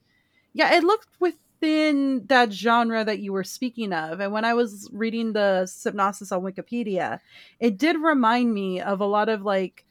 [0.54, 4.22] yeah it looked within that genre that you were speaking of.
[4.22, 7.20] And when i was reading the synopsis on wikipedia
[7.60, 9.84] it did remind me of a lot of like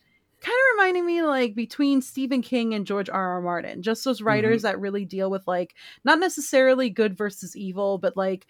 [0.43, 3.35] kind of reminding me like between Stephen King and George R.
[3.35, 3.41] R.
[3.41, 5.75] Martin, just those writers that really deal with like
[6.05, 8.47] not necessarily good versus evil, but like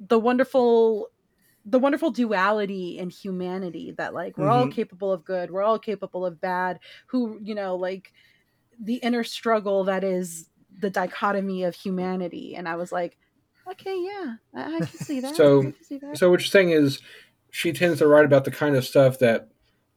[0.00, 1.08] the wonderful
[1.64, 4.72] the wonderful duality in humanity that like we're all Mhm.
[4.72, 8.12] capable of good, we're all capable of bad, who, you know, like
[8.82, 12.54] the inner struggle that is the dichotomy of humanity.
[12.56, 13.18] And I was like,
[13.70, 15.36] okay, yeah, I, I can see that.
[15.36, 16.16] So- see that.
[16.18, 17.00] So what you're saying is
[17.50, 19.48] she tends to write about the kind of stuff that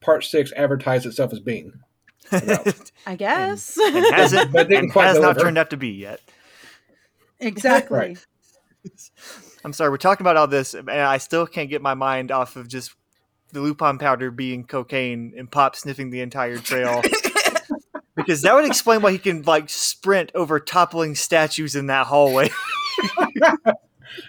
[0.04, 1.74] part six advertised itself as being.
[2.32, 3.78] I guess.
[3.78, 6.22] and hasn't But didn't quite has not turned out to be yet.
[7.40, 7.98] exactly.
[7.98, 8.18] Right.
[9.66, 12.56] I'm sorry, we're talking about all this, and I still can't get my mind off
[12.58, 12.94] of just
[13.54, 17.02] the Lupin powder being cocaine and Pop sniffing the entire trail.
[18.16, 22.50] because that would explain why he can like sprint over toppling statues in that hallway.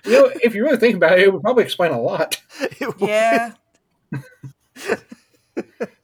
[0.06, 2.40] You know, if you really think about it, it would probably explain a lot.
[2.58, 3.52] It would- yeah.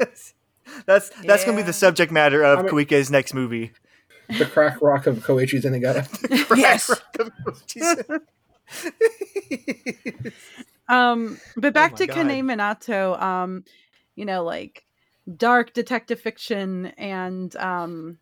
[0.87, 3.73] that's that's gonna be the subject matter of I mean- Koike's next movie.
[4.39, 6.07] The crack rock of Koichi Zenigata.
[6.57, 6.89] Yes.
[10.89, 12.17] Um, but back my to God.
[12.17, 13.65] Kanae Minato, um,
[14.17, 14.85] you know, like
[15.37, 18.19] dark detective fiction and um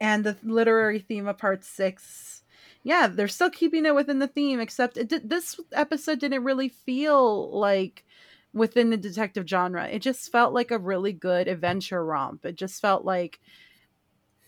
[0.00, 2.42] and the literary theme of part six.
[2.82, 6.68] Yeah, they're still keeping it within the theme, except it did, this episode didn't really
[6.68, 8.04] feel like
[8.56, 9.88] within the detective genre.
[9.88, 12.44] It just felt like a really good adventure romp.
[12.46, 13.40] It just felt like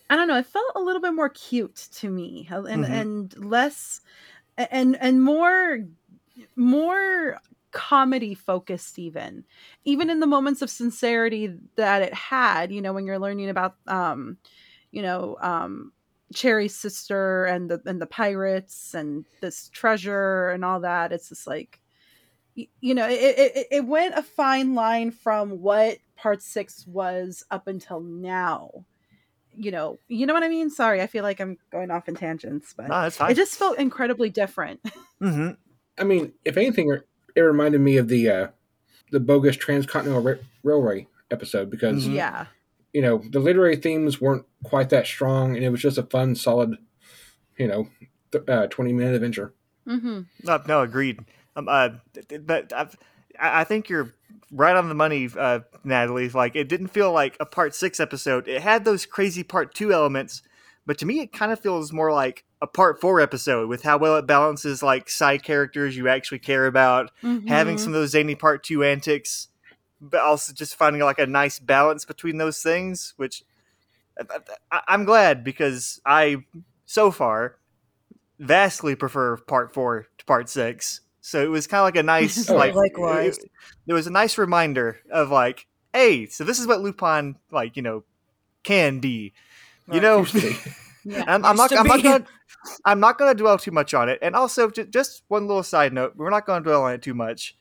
[0.09, 2.85] I don't know, it felt a little bit more cute to me and Mhm.
[2.85, 4.01] and less
[4.57, 5.79] and and more
[6.55, 7.39] more
[7.71, 9.45] comedy focused even
[9.85, 13.77] even in the moments of sincerity that it had you know when you're learning about
[13.87, 14.37] um
[14.91, 15.93] you know um
[16.33, 21.47] cherry's sister and the and the pirates and this treasure and all that it's just
[21.47, 21.78] like
[22.55, 27.67] you know it, it it went a fine line from what part six was up
[27.67, 28.85] until now.
[29.55, 30.69] You know you know what i mean?
[30.69, 34.29] Sorry i feel like i'm going off in tangents but no, it just felt incredibly
[34.29, 34.79] different.
[35.21, 35.51] Hmm
[35.97, 36.97] I mean, if anything,
[37.35, 38.47] it reminded me of the uh,
[39.11, 42.13] the bogus transcontinental Ra- railway episode because Mhm.
[42.15, 42.45] yeah.
[42.93, 46.35] you know the literary themes weren't quite that strong, and it was just a fun,
[46.35, 46.77] solid,
[47.57, 47.89] you know,
[48.31, 49.53] th- uh, twenty minute adventure.
[49.87, 50.21] Mm-hmm.
[50.43, 51.19] No, no, agreed.
[51.55, 51.89] Um, uh,
[52.41, 52.95] but I've,
[53.39, 54.13] I think you're
[54.51, 56.29] right on the money, uh, Natalie.
[56.29, 58.47] Like, it didn't feel like a part six episode.
[58.47, 60.41] It had those crazy part two elements,
[60.85, 63.97] but to me, it kind of feels more like a part four episode with how
[63.97, 67.77] well it balances like side characters you actually care about, having Mm-hmm.
[67.77, 69.47] some of those zany part two antics,
[70.01, 73.13] but also just finding like a nice balance between those things.
[73.17, 73.43] Which
[74.19, 74.39] I,
[74.71, 76.43] I, I'm glad because I
[76.85, 77.55] so far
[78.39, 81.01] vastly prefer part four to part six.
[81.21, 83.37] So it was kind of like a nice Oh, like likewise.
[83.37, 83.51] it-
[83.85, 87.81] there was a nice reminder of like, hey, so this is what Lupin like you
[87.81, 88.03] know
[88.63, 89.33] can be.
[89.91, 90.57] You know, Used to be.
[91.05, 91.75] yeah I'm, I'm not.
[91.77, 92.25] I'm not gonna.
[92.85, 94.19] I'm not gonna dwell too much on it.
[94.21, 97.13] And also, j- just one little side note: we're not gonna dwell on it too
[97.13, 97.55] much.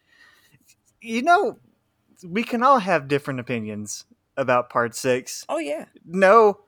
[1.01, 1.59] You know,
[2.27, 4.05] we can all have different opinions
[4.37, 5.45] about Part Six.
[5.49, 5.87] Oh yeah.
[6.05, 6.61] No,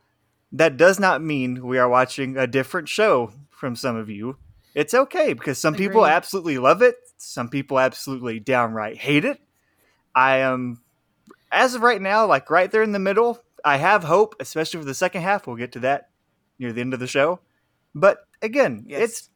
[0.53, 4.37] that does not mean we are watching a different show from some of you.
[4.75, 6.15] It's okay because some people Agreed.
[6.15, 6.97] absolutely love it.
[7.19, 9.39] Some people absolutely downright hate it.
[10.15, 10.81] I am,
[11.53, 13.39] as of right now, like right there in the middle.
[13.63, 15.47] I have hope, especially for the second half.
[15.47, 16.09] We'll get to that
[16.59, 17.41] near the end of the show.
[17.95, 19.03] But again, Yes.
[19.03, 19.29] it's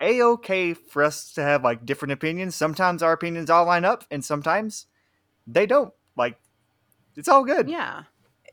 [0.00, 2.54] a okay for us to have like different opinions.
[2.54, 4.86] Sometimes our opinions all line up, and sometimes
[5.46, 5.92] they don't.
[6.16, 6.38] Like
[7.16, 7.68] it's all good.
[7.68, 8.04] Yeah.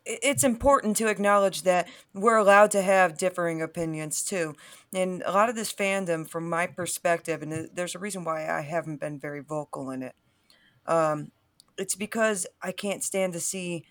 [0.05, 4.55] It's important to acknowledge that we're allowed to have differing opinions too.
[4.93, 8.61] And a lot of this fandom, from my perspective, and there's a reason why I
[8.61, 10.15] haven't been very vocal in it.
[10.85, 11.31] Um,
[11.77, 13.85] it's because I can't stand to see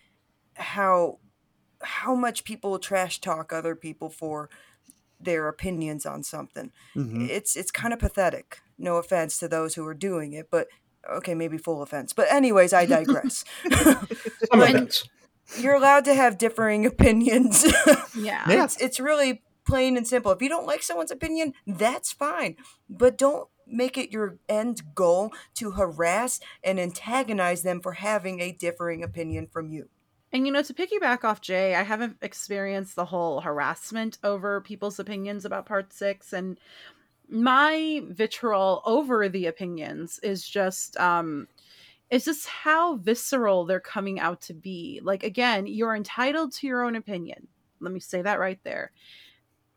[0.55, 1.19] how
[1.81, 4.49] how much people trash talk other people for
[5.19, 6.71] their opinions on something.
[6.95, 7.29] Mhm.
[7.29, 8.59] It's it's kind of pathetic.
[8.77, 10.67] No offense to those who are doing it, but
[11.09, 12.13] okay, maybe full offense.
[12.13, 13.43] But anyways, I digress.
[13.71, 14.07] Some
[14.61, 15.07] events.
[15.57, 17.65] You're allowed to have differing opinions.
[18.15, 18.49] Yeah.
[18.49, 18.63] Yeah.
[18.63, 20.31] It's it's really plain and simple.
[20.31, 22.57] If you don't like someone's opinion, that's fine.
[22.89, 28.51] But don't make it your end goal to harass and antagonize them for having a
[28.51, 29.89] differing opinion from you.
[30.31, 34.99] And you know, to piggyback off Jay, I haven't experienced the whole harassment over people's
[34.99, 36.33] opinions about part six.
[36.33, 36.59] And
[37.29, 41.47] my vitriol over the opinions is just um
[42.13, 45.01] it's just how visceral they're coming out to be.
[45.03, 47.47] Like again, you're entitled to your own opinion.
[47.79, 48.91] Let me say that right there.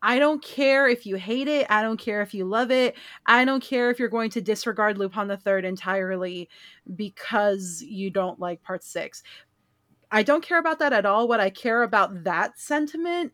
[0.03, 1.66] I don't care if you hate it.
[1.70, 2.94] I don't care if you love it.
[3.25, 6.51] I don't care if you're going to disregard Lupin the Third entirely
[6.94, 9.22] because you don't like part six.
[10.11, 11.29] I don't care about that at all.
[11.29, 13.33] What I care about that sentiment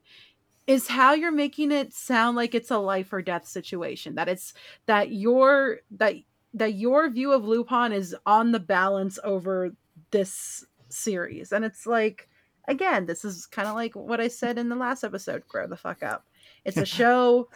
[0.69, 4.15] is how you're making it sound like it's a life or death situation.
[4.15, 4.55] That it's
[4.87, 6.15] that your that
[6.55, 9.73] that your view of Lupin is on the balance over
[10.11, 11.53] this series.
[11.53, 12.29] And it's like
[12.69, 15.77] again, this is kind of like what I said in the last episode, grow the
[15.77, 16.27] fuck up.
[16.65, 17.49] It's a show.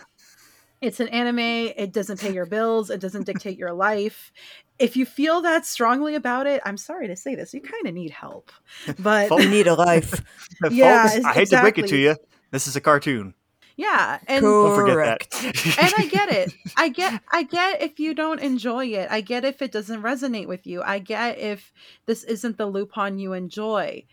[0.83, 1.39] It's an anime.
[1.39, 2.91] It doesn't pay your bills.
[2.91, 4.31] It doesn't dictate your life.
[4.79, 7.95] If you feel that strongly about it, I'm sorry to say this, you kind of
[7.95, 8.53] need help.
[8.99, 10.23] But You need a life.
[10.71, 12.17] Yeah, Folks, I hate to break it to you.
[12.51, 13.35] This is a cartoon.
[13.77, 15.31] Yeah, and Don't forget Correct.
[15.33, 15.79] that.
[15.79, 16.55] and I get it.
[16.77, 19.09] I get I get if you don't enjoy it.
[19.11, 20.83] I get if it doesn't resonate with you.
[20.83, 21.73] I get if
[22.07, 24.05] this isn't the Lupin you enjoy.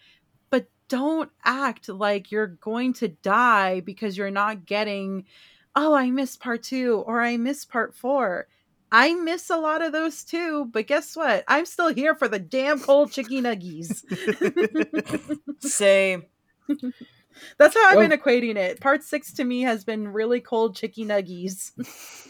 [0.49, 5.25] But don't act like you're going to die because you're not getting
[5.75, 8.47] oh, I missed part 2 or I missed part 4.
[8.91, 11.43] I miss a lot of those too, but guess what?
[11.47, 14.03] I'm still here for the damn cold chicky nuggies.
[15.63, 16.25] Same.
[17.57, 18.79] That's how I've Well- been equating it.
[18.79, 21.71] Part 6 to me has been really cold chicky nuggies.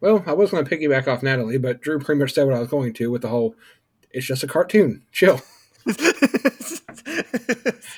[0.00, 2.60] Well, I was going to piggyback off Natalie, but Drew pretty much said what I
[2.60, 3.56] was going to with the whole
[4.12, 5.02] it's just a cartoon.
[5.10, 5.40] Chill.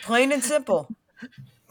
[0.02, 0.88] Plain and simple.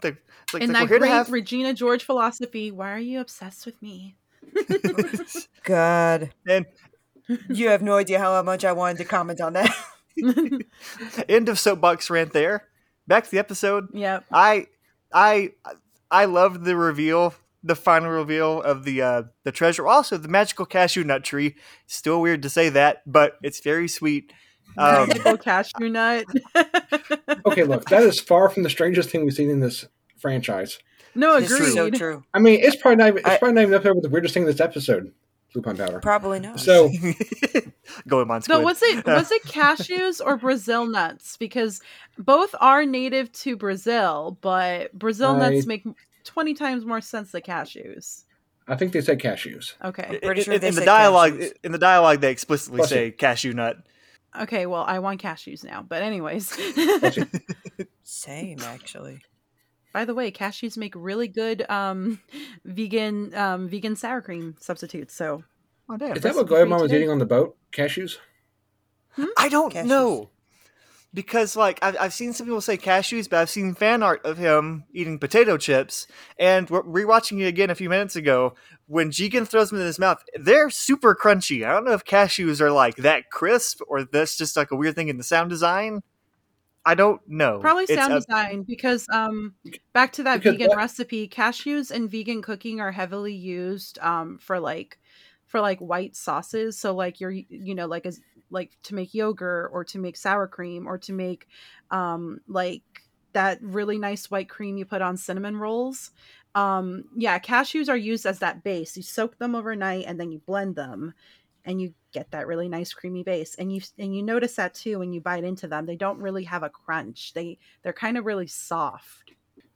[0.03, 0.17] Like-
[0.53, 3.19] like, in like, that we're here to great have- Regina George philosophy, why are you
[3.19, 4.17] obsessed with me?
[5.63, 6.31] God.
[6.47, 6.65] And
[7.47, 9.75] You have no idea how much I wanted to comment on that.
[11.27, 12.67] end of soapbox rant there.
[13.09, 13.87] Back to the episode.
[13.93, 14.21] Yeah.
[14.31, 14.67] I
[15.11, 15.49] I
[16.09, 19.85] I loved the reveal, the final reveal of the uh the treasure.
[19.87, 21.55] Also the magical cashew nut tree.
[21.87, 24.31] Still weird to say that, but it's very sweet.
[24.77, 26.25] Um, Magical cashew nut.
[27.45, 29.85] Okay, look, that is far from the strangest thing we've seen in this
[30.17, 30.77] franchise.
[31.15, 31.73] no, It's agreed.
[31.73, 32.23] so true.
[32.35, 34.09] I mean, it's probably not even, it's I- probably not even up there with the
[34.09, 35.11] weirdest thing in this episode,
[35.55, 35.99] Lupin Powder.
[35.99, 36.59] Probably not.
[36.59, 36.89] So,
[38.07, 38.59] going on squid.
[38.59, 41.37] No, was it was it cashews or Brazil nuts?
[41.37, 41.81] Because
[42.17, 45.85] both are native to Brazil, but Brazil I- nuts make
[46.23, 48.23] twenty times more sense than cashews.
[48.67, 49.73] I think they said cashews.
[49.83, 50.19] Okay.
[50.21, 51.53] pretty in, sure in- they in the dialogue cashews.
[51.63, 53.11] in the dialogue they explicitly Bless say you.
[53.11, 53.77] cashew nut.
[54.39, 55.81] Okay, well, I want cashews now.
[55.81, 56.55] But anyways.
[58.03, 59.21] Same, actually.
[59.91, 62.19] By the way, cashews make really good um
[62.65, 65.13] vegan um vegan sour cream substitutes.
[65.15, 65.43] So
[65.89, 66.15] Oh damn.
[66.15, 67.57] Is that what for you Goemon was eating on the boat?
[67.71, 68.17] Cashews?
[69.37, 69.85] I don't Cashews.
[69.85, 70.29] know.
[71.11, 74.37] Because like I've, I've seen some people say cashews, but I've seen fan art of
[74.37, 76.05] him eating potato chips.
[76.37, 78.53] And we're rewatching it again a few minutes ago.
[78.85, 81.65] When Jigen throws them in his mouth, they're super crunchy.
[81.67, 84.93] I don't know if cashews are like that crisp or that's just like a weird
[84.95, 86.01] thing in the sound design.
[86.85, 87.59] I don't know.
[87.59, 89.55] Probably It's sound a- design because um
[89.93, 94.37] back to that Because vegan that- recipe, cashews and vegan cooking are heavily used um
[94.39, 94.97] for like
[95.45, 96.77] for like white sauces.
[96.79, 98.19] So like you're you know like as
[98.49, 101.47] like to make yogurt or to make sour cream or to make
[101.91, 102.81] um like
[103.33, 106.11] that really nice white cream you put on cinnamon rolls.
[106.55, 108.97] Um yeah, cashews are used as that base.
[108.97, 111.13] You soak them overnight and then you blend them
[111.65, 114.99] and you get that really nice creamy base and you and you notice that too
[114.99, 118.25] when you bite into them they don't really have a crunch they they're kind of
[118.25, 119.31] really soft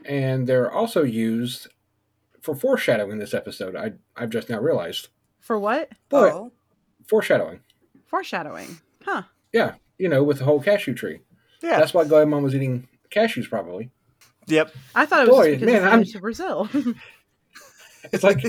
[0.06, 1.68] And they're also used
[2.42, 3.74] for foreshadowing this episode.
[3.76, 5.08] I, I've just now realized.
[5.40, 6.52] for what But oh,
[7.08, 7.62] foreshadowing.
[8.06, 9.24] foreshadowing huh
[9.54, 11.20] Yeah, you know, with the whole cashew tree.
[11.62, 11.80] yeah.
[11.80, 13.92] That's why Goemon was eating cashews, probably.
[14.48, 14.74] Yep.
[14.96, 16.06] I thought it was Boy, just because man, it's I'm- I'm...
[16.06, 16.70] to Brazil.
[18.12, 18.42] It's like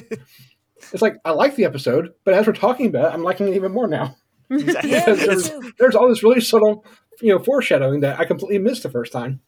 [0.92, 3.54] it's like I like the episode, but as we're talking about it, I'm liking it
[3.54, 4.16] even more now.
[4.50, 4.90] Exactly.
[4.90, 6.84] Yeah, there's, there's all this really subtle,
[7.22, 9.40] you know, foreshadowing that I completely missed the first time.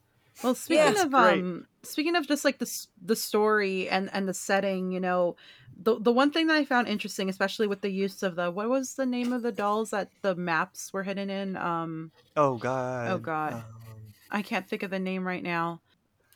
[0.43, 4.35] Well, speaking it's of um, speaking of just like the the story and and the
[4.35, 5.37] setting, you know,
[5.81, 8.69] the the one thing that I found interesting, especially with the use of the what
[8.69, 11.57] was the name of the dolls that the maps were hidden in?
[11.57, 13.13] Um, Oh god.
[13.13, 13.53] Oh, God.
[13.55, 13.65] Um,
[14.31, 15.81] I can't think of the name right now.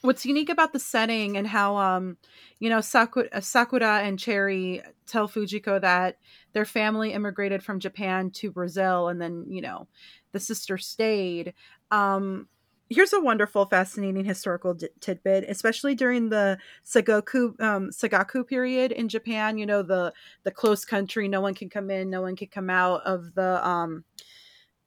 [0.02, 2.16] What's unique about the setting and how um,
[2.58, 6.18] you know, Sakura, Sakura and Cherry tell Fujiko that
[6.52, 9.88] their family immigrated from Japan to Brazil, and then you know,
[10.32, 11.54] the sister stayed.
[11.90, 12.48] Um,
[12.88, 19.08] here's a wonderful, fascinating historical d- tidbit, especially during the Sakoku um, Sakoku period in
[19.08, 19.56] Japan.
[19.58, 22.68] You know, the the closed country, no one can come in, no one can come
[22.68, 24.04] out of the um,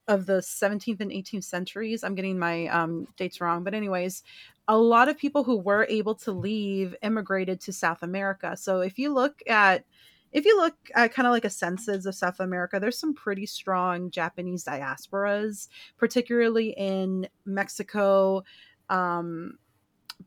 [0.06, 2.04] of the 17th and 18th centuries.
[2.04, 4.22] I'm getting my um, dates wrong, but anyways,
[4.66, 8.56] a lot of people who were able to leave immigrated to South America.
[8.56, 9.84] So if you look at
[10.32, 13.46] if you look at kind of like a census of South America, there's some pretty
[13.46, 18.42] strong Japanese diasporas, particularly in Mexico,
[18.90, 19.58] um,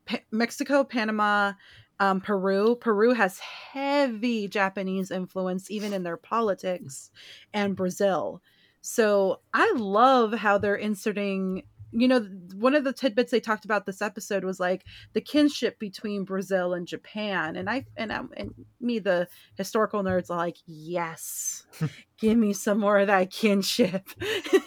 [0.05, 1.51] Pa- Mexico, Panama,
[1.99, 2.75] um, Peru.
[2.75, 7.11] Peru has heavy Japanese influence, even in their politics,
[7.53, 8.41] and Brazil.
[8.79, 11.63] So I love how they're inserting.
[11.91, 12.19] You know,
[12.55, 14.83] one of the tidbits they talked about this episode was like
[15.13, 20.29] the kinship between Brazil and Japan, and I and I, and me, the historical nerds,
[20.29, 21.65] are like, yes,
[22.19, 24.09] give me some more of that kinship.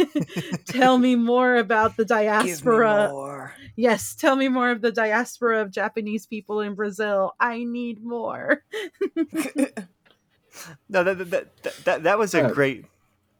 [0.66, 3.09] Tell me more about the Give me diaspora.
[3.11, 3.55] more.
[3.77, 7.35] Yes, tell me more of the diaspora of Japanese people in Brazil.
[7.39, 8.62] I need more.
[10.89, 12.85] No, that that, that, that, that was a great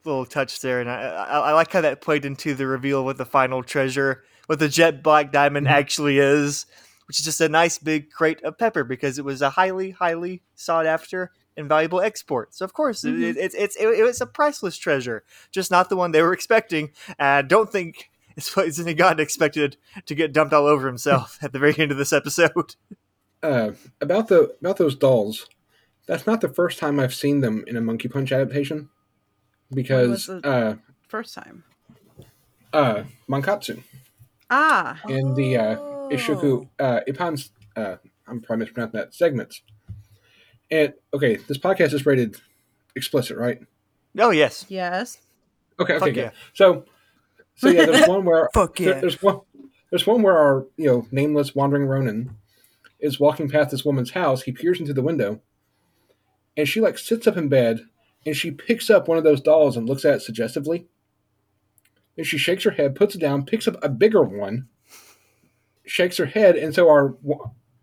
[0.05, 3.19] little touch there, and I, I I like how that played into the reveal with
[3.19, 5.71] the final treasure, what the jet black diamond Mhm.
[5.71, 6.67] actually is,
[7.07, 10.43] which is just a nice big crate of pepper because it was a highly highly
[10.55, 12.55] sought after and valuable export.
[12.55, 13.23] So of course Mhm.
[13.23, 16.33] it, it's it's it, it was a priceless treasure, just not the one they were
[16.33, 16.93] expecting.
[17.19, 19.77] And I don't think it's what God expected
[20.07, 22.77] to get dumped all over himself at the very end of this episode.
[23.43, 23.73] Uh,
[24.03, 25.47] about the about those dolls,
[26.07, 28.91] that's not the first time I've seen them in a Monkey Punch adaptation.
[29.73, 30.77] Because was uh,
[31.09, 31.65] First time.
[32.73, 33.83] uh, Mankatsu
[34.51, 36.09] Ah, in the uh, Oh.
[36.13, 37.97] Ishuku uh, Ipan's uh,
[38.27, 39.63] I'm probably mispronouncing that segments.
[40.71, 42.37] And okay, this podcast is rated
[42.97, 43.61] explicit, right?
[44.19, 45.19] Oh yes, yes.
[45.79, 46.17] Okay, okay, Fuck good.
[46.17, 46.31] yeah.
[46.53, 46.85] So,
[47.55, 49.01] so yeah, there's one where Fuck there- yeah.
[49.01, 49.41] there's one
[49.91, 52.37] there's one where our you know nameless wandering Ronin
[52.99, 54.43] is walking past this woman's house.
[54.43, 55.41] He peers into the window,
[56.57, 57.81] and she like sits up in bed
[58.27, 60.87] and she picks up one of those dolls and looks at it suggestively.
[62.17, 64.69] And she shakes her head, puts it down, picks up a bigger one,
[65.87, 67.17] shakes her head, and so our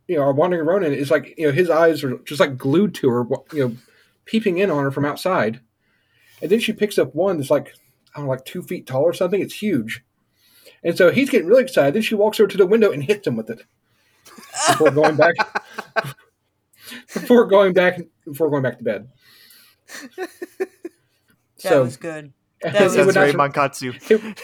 [0.07, 2.93] you know our wandering Ronin is like you know his eyes are just like glued
[2.95, 3.77] to her, you know,
[4.25, 5.59] peeping in on her from outside.
[6.41, 7.73] And then she picks up one that's like
[8.13, 9.41] I don't know, like two feet tall or something.
[9.41, 10.03] It's huge.
[10.83, 11.95] And so he's getting really excited.
[11.95, 13.63] Then she walks over to the window and hits him with it
[14.69, 15.35] before going back.
[17.13, 19.09] before going back, before going back to bed.
[21.63, 22.33] That so was good.
[22.61, 24.39] That was That's would not very sur- Mankatsu.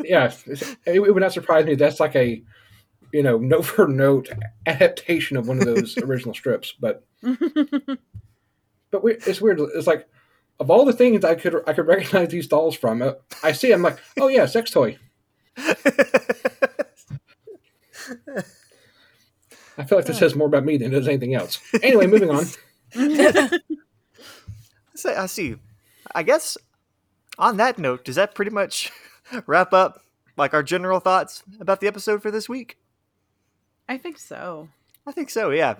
[0.04, 1.74] yeah, it, it would not surprise me.
[1.74, 2.42] That's like a
[3.12, 4.30] you know note for note
[4.66, 6.74] adaptation of one of those original strips.
[6.78, 7.04] But
[8.90, 9.60] but we, it's weird.
[9.74, 10.08] It's like
[10.58, 13.12] of all the things I could I could recognize these dolls from, uh,
[13.42, 13.72] I see.
[13.72, 14.98] I'm like, oh yeah, sex toy.
[19.78, 21.58] I feel like this says more about me than it does anything else.
[21.82, 22.46] Anyway, moving on.
[25.06, 25.56] I see.
[26.14, 26.56] I guess
[27.38, 28.90] on that note, does that pretty much
[29.46, 30.00] wrap up
[30.36, 32.78] like our general thoughts about the episode for this week?
[33.88, 34.68] I think so.
[35.06, 35.50] I think so.
[35.50, 35.76] Yeah.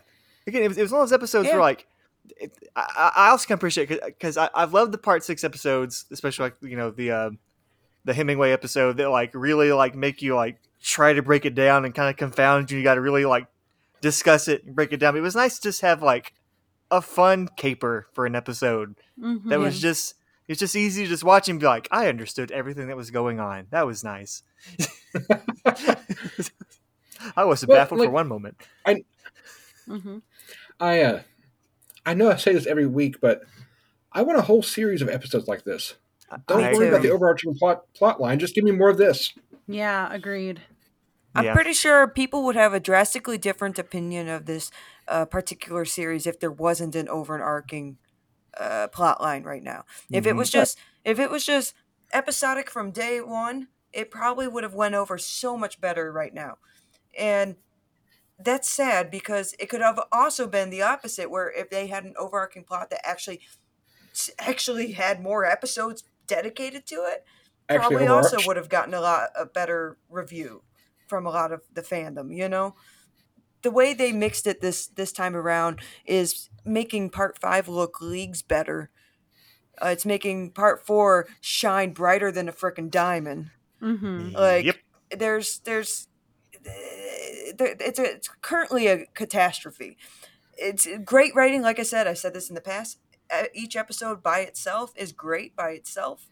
[0.47, 1.53] Again, it was, it was one of those episodes Yeah.
[1.55, 1.87] where like
[2.37, 6.57] it, I, I also can appreciate because I've loved the part six episodes, especially like
[6.63, 7.31] you know the uh,
[8.05, 11.85] the Hemingway episode that like really like make you like try to break it down
[11.85, 12.79] and kind of confound you.
[12.79, 13.47] You got to really like
[14.01, 15.17] discuss it and break it down.
[15.17, 16.33] It was nice to just have like
[16.93, 19.49] a fun caper for an episode Mhm.
[19.49, 20.15] that was just
[20.47, 23.41] it's just easy to just watch and be like i understood everything that was going
[23.41, 24.43] on that was nice
[27.37, 28.57] i wasn't Well, baffled like- for one moment
[29.89, 30.23] Mhm.
[30.79, 31.23] I uh,
[32.07, 33.43] I know I say this every week, but
[34.13, 35.95] I want a whole series of episodes like this.
[36.47, 38.39] Don't I worry about the overarching plot plot line.
[38.39, 39.33] Just give me more of this.
[39.67, 40.61] Yeah, agreed.
[41.35, 41.53] I'm Yeah.
[41.55, 44.71] pretty sure people would have a drastically different opinion of this
[45.09, 47.99] uh, particular series if there wasn't an overarching
[48.59, 49.85] uh, plot line right now.
[50.13, 50.37] If it Mhm.
[50.37, 51.75] was just if it was just
[52.13, 56.59] episodic from day one, it probably would have went over so much better right now.
[57.19, 57.57] And
[58.39, 62.15] that's sad because it could have also been the opposite where if they had an
[62.19, 63.41] overarching plot that actually
[64.39, 67.25] actually had more episodes dedicated to it
[67.69, 70.63] Actually, probably also would have gotten a lot a better review
[71.09, 72.75] from a lot of the fandom you know
[73.63, 78.43] the way they mixed it this this time around is making part five look leagues
[78.43, 78.91] better
[79.83, 83.51] uh, it's making part four shine brighter than a freaking diamond
[83.83, 84.37] Mm-hmm.
[84.37, 84.77] like yep.
[85.11, 86.07] there's there's
[86.65, 89.97] it's a, it's currently a catastrophe
[90.57, 92.99] it's great writing like i said i said this in the past
[93.31, 96.29] Uh, each episode by itself is great by itself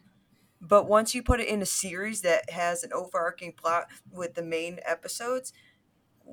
[0.61, 4.43] but once you put it in a series that has an overarching plot with the
[4.43, 5.53] main episodes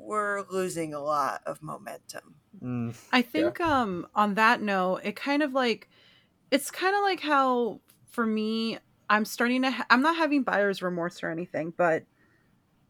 [0.05, 2.95] we're losing a lot of momentum Mm.
[3.11, 5.89] I think um on that note, it kind of like
[6.51, 8.79] it's kind of like how for me
[9.09, 12.05] I'm starting to ha- I'm not having buyer's remorse or anything, but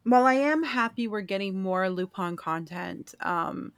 [0.04, 3.74] while I am happy we're getting more Lupin content, um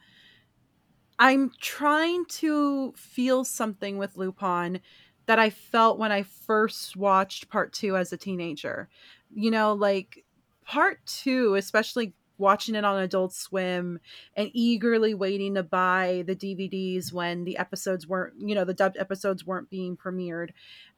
[1.18, 4.80] I'm trying to feel something with Lupin
[5.26, 8.90] that I felt when I first watched part 2 as a teenager.
[9.34, 10.26] You know, like
[10.66, 14.00] part 2, especially watching it on Adult Swim
[14.36, 18.98] and eagerly waiting to buy the DVDs when the episodes weren't, you know, the dubbed
[18.98, 20.52] episodes weren't being premiered.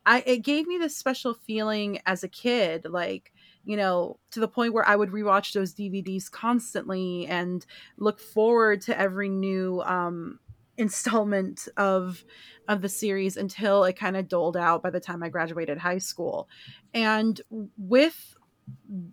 [0.06, 3.34] I it gave me this special feeling as a kid, like,
[3.64, 7.66] you know, to the point where I would rewatch those DVDs constantly and
[7.98, 10.39] look forward to every new um
[10.78, 12.24] installment of
[12.68, 15.98] of the series until it kind of doled out by the time I graduated high
[15.98, 16.48] school.
[16.94, 17.39] And
[17.78, 18.36] with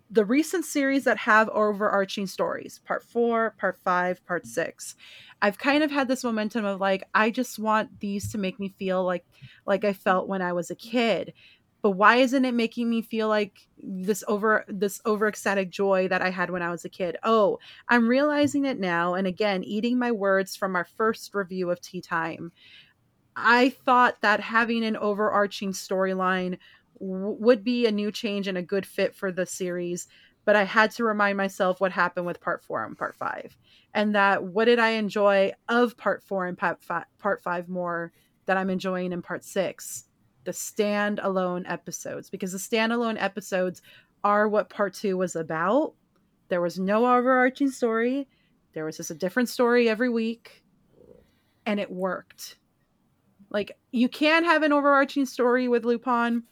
[0.09, 4.95] the recent series that have overarching stories part four part five part six.
[5.41, 8.69] I've kind of had this momentum of like i just want these to make me
[8.77, 9.25] feel like
[9.65, 11.33] like i felt when i was a kid.
[11.81, 16.21] But why isn't it making me feel like this over this over ecstatic joy that
[16.21, 17.17] i had when i was a kid?
[17.23, 19.13] Oh i'm realizing it now.
[19.13, 22.51] And again eating my words from our first review of tea time.
[23.35, 26.57] I thought that having an overarching storyline
[26.99, 30.07] would be a new change and a good fit for the series
[30.45, 33.55] but i had to remind myself what happened with part four and part five
[33.93, 38.11] and that what did i enjoy of part four and part five, part five more
[38.49, 40.05] that i'm enjoying in part six?
[40.43, 43.83] The standalone episodes because the standalone episodes
[44.23, 45.93] are what part two was about.
[46.47, 48.27] There was no overarching story.
[48.73, 50.63] There was just a different story every week
[51.67, 52.57] and it worked.
[53.51, 56.43] Like you can have an overarching story with lupin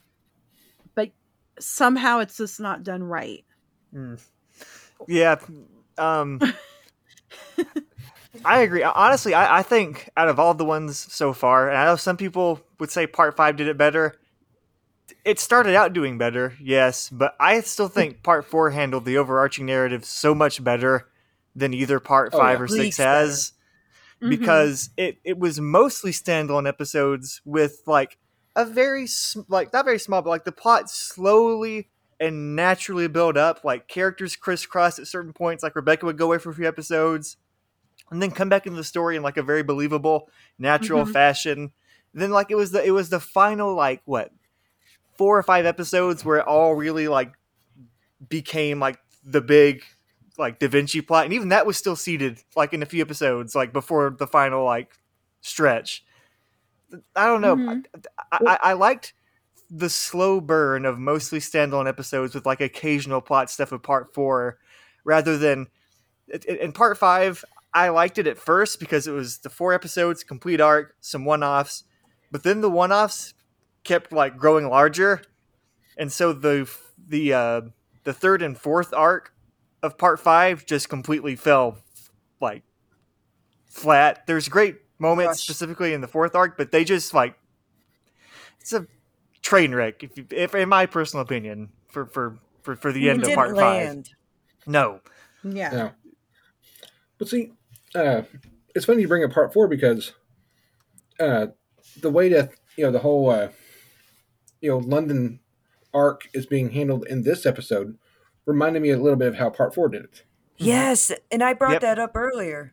[1.62, 3.44] somehow it's just not done right
[3.94, 4.20] Mm.
[5.06, 5.36] Yeah.
[5.96, 6.40] Um,
[8.44, 8.82] I agree.
[8.82, 12.16] Honestly, I, I think out of all the ones so far, and I know some
[12.16, 14.16] people would say part five did it better.
[15.24, 19.66] It started out doing better, yes, but I still think part four handled the overarching
[19.66, 21.08] narrative so much better
[21.56, 22.64] than either part Oh, five yeah.
[22.64, 23.52] or six Leagues has
[24.22, 24.30] Mhm.
[24.30, 28.18] because it, it was mostly standalone episodes with like
[28.58, 29.06] a very
[29.48, 31.88] like not very small but like the plot slowly
[32.20, 36.38] and naturally build up like characters crisscross at certain points like rebecca would go away
[36.38, 37.36] for a few episodes
[38.10, 40.28] and then come back into the story in like a very believable
[40.58, 41.12] natural Mhm.
[41.12, 41.72] fashion
[42.12, 44.32] then like it was the it was the final like what
[45.16, 47.32] four or five episodes where it all really like
[48.28, 49.82] became like the big
[50.38, 53.54] like Da Vinci plot, and even that was still seeded like in a few episodes,
[53.54, 54.92] like before the final like
[55.40, 56.04] stretch.
[57.16, 57.56] I don't know.
[57.56, 57.84] Mhm.
[58.32, 59.12] I, I, I liked
[59.70, 64.58] the slow burn of mostly standalone episodes with like occasional plot stuff of part four,
[65.04, 65.66] rather than
[66.28, 67.44] in- in part five.
[67.74, 71.42] I liked it at first because it was the four episodes, complete arc, some one
[71.42, 71.84] offs,
[72.30, 73.34] but then the one offs
[73.84, 75.22] kept like growing larger,
[75.98, 76.68] and so the
[77.06, 77.60] the uh,
[78.04, 79.34] the third and fourth arc
[79.82, 81.78] of part five just completely fell
[82.40, 82.62] like
[83.66, 84.26] flat.
[84.26, 85.44] There's great moments Gosh.
[85.44, 87.34] specifically in the fourth arc, but they just like
[88.60, 88.86] it's a
[89.42, 90.02] train wreck.
[90.02, 93.24] If, you, if in my personal opinion, for for for, for the it end of
[93.26, 94.10] didn't part five, land
[94.66, 95.00] no.
[95.44, 95.90] yeah No.
[97.18, 97.52] But see,
[97.94, 98.22] uh,
[98.74, 100.12] it's funny you bring up part four because
[101.18, 101.48] uh,
[102.00, 103.48] the way that you know the whole uh,
[104.60, 105.40] you know London
[105.94, 107.96] arc is being handled in this episode
[108.46, 110.22] reminded me a little bit of how part four did it.
[110.58, 111.80] yes and i brought Yep.
[111.80, 112.72] that up earlier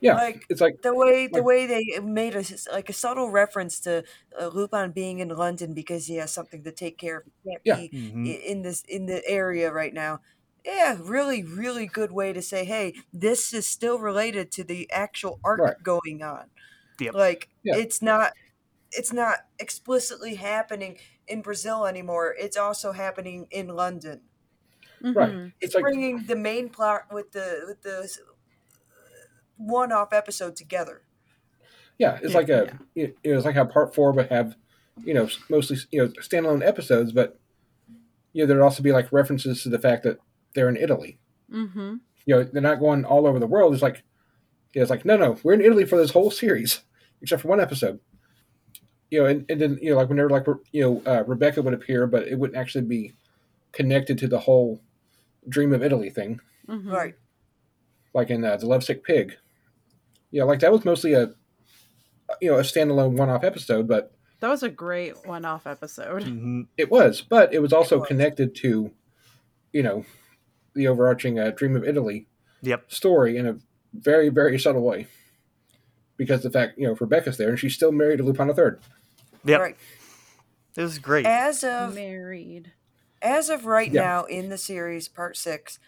[0.00, 2.92] Yeah, Like, it's like the way the Like- way they made a s- like a
[2.92, 4.04] subtle reference to
[4.40, 7.24] uh, Lupin being in London because he has something to take care of.
[7.26, 7.76] He can't Yeah.
[7.76, 8.42] be Mhm.
[8.44, 10.20] in this in the area right now.
[10.64, 15.38] Yeah, really, really good way to say, hey, this is still related to the actual
[15.44, 15.82] arc Right.
[15.82, 16.50] going on.
[17.00, 17.14] Yep.
[17.14, 17.76] Like Yeah.
[17.76, 18.32] it's not
[18.92, 22.34] it's not explicitly happening in Brazil anymore.
[22.38, 24.22] It's also happening in London.
[25.02, 25.30] right.
[25.32, 25.52] Mhm.
[25.60, 28.08] It's like Bringing the main plot with the with the
[29.56, 31.02] one-off episode together.
[31.98, 32.38] Yeah, it's Yeah.
[32.38, 34.56] like a it, it was like how part four would have,
[35.04, 37.38] you know, mostly you know standalone episodes, but
[38.32, 40.18] you know there'd also be like references to the fact that
[40.54, 41.18] they're in Italy.
[41.52, 41.96] Mm-hmm.
[42.26, 43.74] You know, they're not going all over the world.
[43.74, 44.02] It's like
[44.72, 46.80] you know, it's like no, no, we're in Italy for this whole series,
[47.22, 48.00] except for one episode.
[49.10, 51.74] You know, and, and then you know, like whenever like you know uh, Rebecca would
[51.74, 53.12] appear, but it wouldn't actually be
[53.70, 54.80] connected to the whole
[55.48, 56.90] Dream of Italy thing, Mm-hmm.
[56.90, 57.14] Right.
[58.14, 59.36] like in uh, the Lovesick Pig.
[60.34, 61.30] Yeah, like that was mostly a
[62.40, 66.24] you know a standalone one-off episode, but That was a great one-off episode.
[66.24, 66.66] Mhm.
[66.76, 68.08] It was, but it was also It was.
[68.08, 68.90] connected to,
[69.72, 70.04] you know,
[70.74, 72.26] the overarching uh, Dream of Italy
[72.62, 72.90] Yep.
[72.92, 73.58] story in a
[73.92, 75.06] very, very subtle way.
[76.16, 78.78] Because the fact, you know, Rebecca's there and she's still married to Lupin III.
[79.44, 79.60] Yep.
[79.60, 79.76] Right.
[80.76, 81.26] It was great.
[81.26, 82.72] As of Married.
[83.22, 84.02] as of right Yeah.
[84.02, 85.78] now in the series part six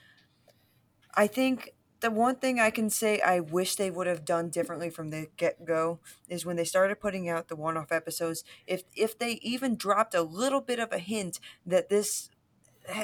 [1.14, 1.74] i think
[2.06, 5.26] the one thing i can say i wish they would have done differently from the
[5.36, 5.98] get-go
[6.28, 10.22] is when they started putting out the one-off episodes if if they even dropped a
[10.22, 12.30] little bit of a hint that this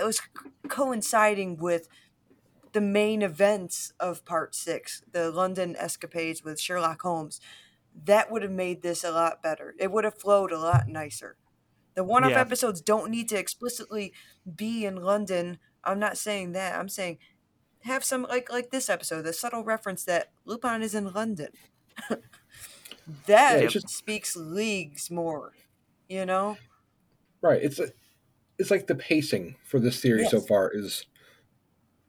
[0.03, 0.21] was
[0.69, 1.89] coinciding with
[2.73, 7.41] the main events of part six the london escapades with sherlock holmes
[8.05, 11.37] that would have made this a lot better it would have flowed a lot nicer
[11.95, 12.41] the one-off Yeah.
[12.41, 14.13] episodes don't need to explicitly
[14.57, 15.59] be in London.
[15.85, 16.79] I'm not saying that.
[16.79, 17.19] I'm saying
[17.85, 21.49] have some like like this episode, the subtle reference that Lupin is in London.
[23.27, 25.53] that Yeah, just- speaks leagues more.
[26.09, 26.57] You know?
[27.41, 27.63] Right.
[27.63, 27.89] It's a,
[28.59, 31.07] it's like the pacing for this series so far is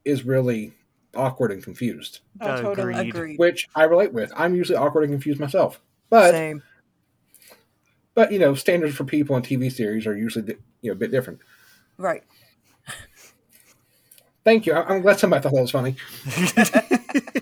[0.05, 0.73] is really
[1.15, 2.93] awkward and confused, Oh, totally.
[2.93, 3.09] Agreed.
[3.09, 3.39] Agreed.
[3.39, 4.31] which I relate with.
[4.35, 5.79] I'm usually awkward and confused myself.
[6.09, 6.61] But Same.
[8.13, 11.11] but you know, standards for people in TV series are usually you know a bit
[11.11, 11.39] different.
[11.97, 12.23] Right.
[14.43, 14.73] Thank you.
[14.73, 15.95] I- I'm glad somebody thought that was funny.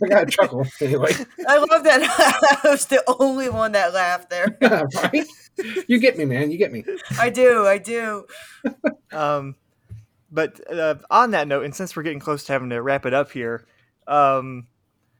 [0.03, 1.11] I got a chuckle anyway.
[1.47, 2.01] I love that
[2.63, 4.57] I was the only one that laughed there.
[4.61, 5.25] right?
[5.87, 6.51] You get me, man.
[6.51, 6.83] You get me.
[7.19, 8.25] I do, I do.
[9.13, 9.57] Um,
[10.31, 13.13] but uh, on that note, and since we're getting close to having to wrap it
[13.13, 13.65] up here,
[14.07, 14.67] um,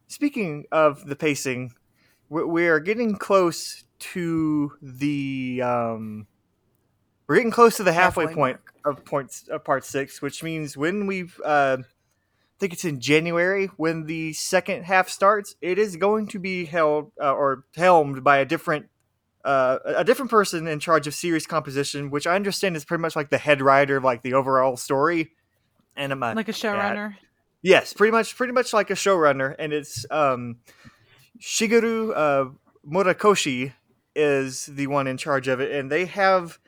[0.08, 1.74] speaking of the pacing,
[2.30, 6.26] we, we are getting close to the um,
[7.32, 10.76] we're getting close to the halfway, Halfway point of points of part six, which means
[10.76, 11.84] when we've uh, I
[12.60, 17.14] think it's in January when the second half starts, it is going to be held
[17.22, 18.90] uh, or helmed by a different
[19.46, 23.02] uh, a a different person in charge of series composition, which I understand is pretty
[23.02, 25.32] much like the head writer of like the overall story.
[25.96, 27.16] And I'm uh, Like a showrunner.
[27.62, 30.58] yes, pretty much, pretty much like a showrunner, and it's um,
[31.40, 32.50] Shigeru uh,
[32.86, 33.72] Murakoshi
[34.18, 36.60] is the one in charge of it, and they have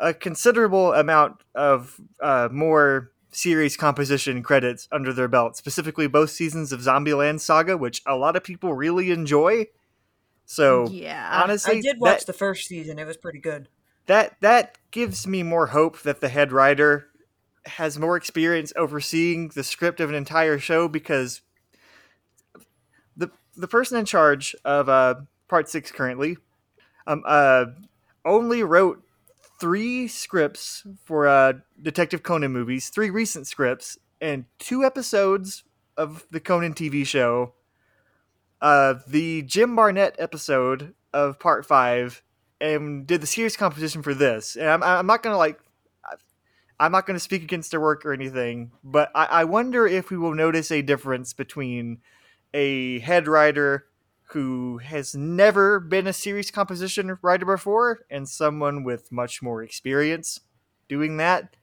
[0.00, 6.72] a considerable amount of uh, more series composition credits under their belt, specifically both seasons
[6.72, 9.66] of Zombieland Saga, which a lot of people really enjoy.
[10.46, 11.42] So yeah.
[11.44, 12.98] honestly, I did watch that- the first season.
[12.98, 13.68] It was pretty good.
[14.06, 17.06] that that gives me more hope that the head writer
[17.66, 21.42] has more experience overseeing the script of an entire show because
[23.16, 25.14] the the person in charge of uh,
[25.46, 26.38] part six currently
[27.06, 27.66] um uh
[28.24, 29.04] only wrote
[29.60, 35.64] three scripts for uh Detective Conan movies, three recent scripts, and two episodes
[35.96, 37.54] of the Conan TV show.
[38.60, 42.22] Uh, the Jim Barnett episode of part five
[42.60, 44.56] and did the series composition for this.
[44.56, 45.58] And I'm, I'm not gonna like,
[46.78, 50.18] I'm not gonna speak against their work or anything, but I, I wonder if we
[50.18, 51.98] will notice a difference between
[52.52, 53.86] a head writer
[54.32, 60.40] who has never been a series composition writer before and someone with much more experience
[60.88, 61.56] doing that.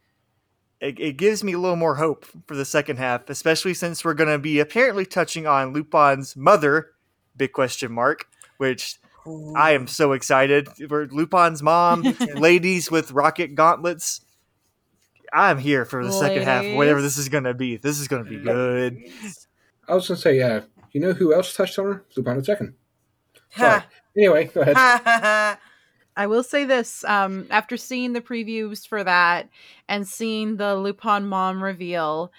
[0.81, 4.13] It, it gives me a little more hope for the second half, especially since we're
[4.13, 6.91] going to be apparently touching on Lupin's mother,
[7.35, 9.53] big question mark, which Ooh.
[9.55, 12.03] I am so excited for Lupin's mom,
[12.35, 14.21] ladies with rocket gauntlets.
[15.33, 17.77] I'm here for the second half, whatever this is gonna be.
[17.77, 18.97] This is gonna be good.
[19.87, 20.61] I was gonna say, uh,
[20.91, 22.05] you know who else touched on her?
[22.15, 22.43] Lupin II.
[22.43, 22.71] Sorry.
[23.55, 25.57] Ha, Anyway, go ahead.
[26.17, 29.49] I will say this: um, after seeing the previews for that
[29.87, 32.31] and seeing the Lupin mom reveal,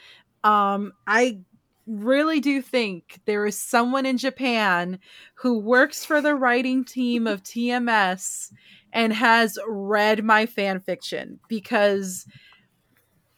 [0.43, 1.39] um, I
[1.87, 4.99] really do think there is someone in Japan
[5.35, 8.53] who works for the writing team of TMS
[8.93, 12.27] and has read my fan fiction because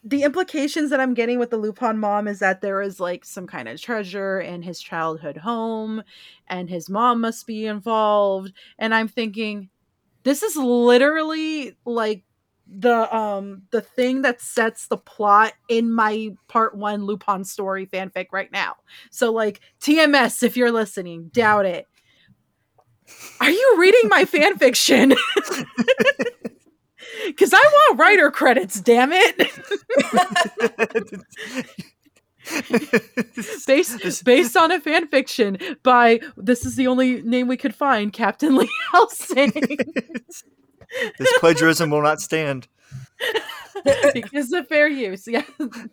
[0.02, 3.46] the implications that I'm getting with the Lupin mom is that there is like some
[3.46, 6.02] kind of treasure in his childhood home
[6.48, 9.68] and his mom must be involved and I'm thinking
[10.22, 12.24] this is literally like
[12.72, 18.26] the um the thing that sets the plot in my part one Lupin story fanfic
[18.32, 18.76] right now.
[19.10, 21.86] So like TMS, if you're listening, doubt it.
[23.40, 25.16] Are you reading my fanfiction?
[27.26, 29.50] Because I want writer credits, damn it.
[33.66, 38.12] based based on a fan fiction by this is the only name we could find,
[38.12, 39.52] Captain Lee Helsing.
[41.18, 42.68] this plagiarism will not stand.
[44.12, 45.26] because of fair use.
[45.26, 45.44] Yeah.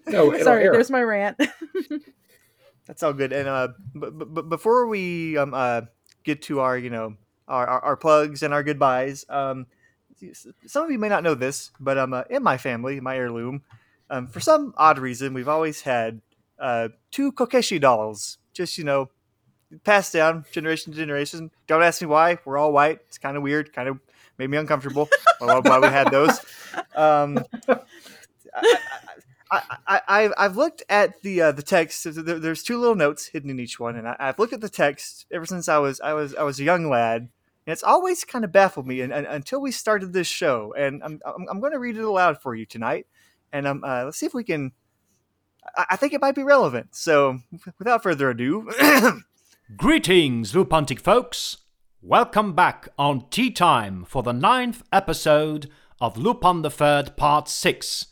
[0.07, 0.72] No, Sorry, air.
[0.74, 1.38] there's my rant.
[2.88, 3.32] That's all good.
[3.34, 5.82] And uh, but, but before we um uh
[6.24, 7.15] get to our you know
[7.47, 9.68] our our, our plugs and our goodbyes, um,
[10.65, 13.63] some of you may not know this, but um uh, in my family, my heirloom,
[14.09, 16.22] um for some odd reason, we've always had
[16.59, 19.09] uh two Kokeshi dolls, just you know,
[19.84, 21.51] passed down generation to generation.
[21.68, 22.39] Don't ask me why.
[22.45, 22.99] We're all white.
[23.07, 23.74] It's kind of weird.
[23.74, 23.99] Kind of
[24.38, 25.09] made me uncomfortable.
[25.39, 26.39] why, we had those.
[26.95, 27.43] Um,
[29.49, 32.03] I, I, I've looked at the uh, the text.
[32.03, 34.70] There, there's two little notes hidden in each one, and I, I've looked at the
[34.70, 37.30] text ever since I was I was I was a young lad,
[37.68, 39.01] and it's always kind of baffled me.
[39.01, 42.03] And, and until we started this show, and I'm I'm, I'm going to read it
[42.03, 43.07] aloud for you tonight,
[43.51, 44.72] and um uh, let's see if we can.
[45.76, 46.95] I, I think it might be relevant.
[46.95, 47.39] So,
[47.78, 48.72] without further ado,
[49.76, 51.57] Greetings, Lupontic folks!
[52.01, 58.05] Welcome back on Tea Time for the ninth episode of Lupin the Third Part 6.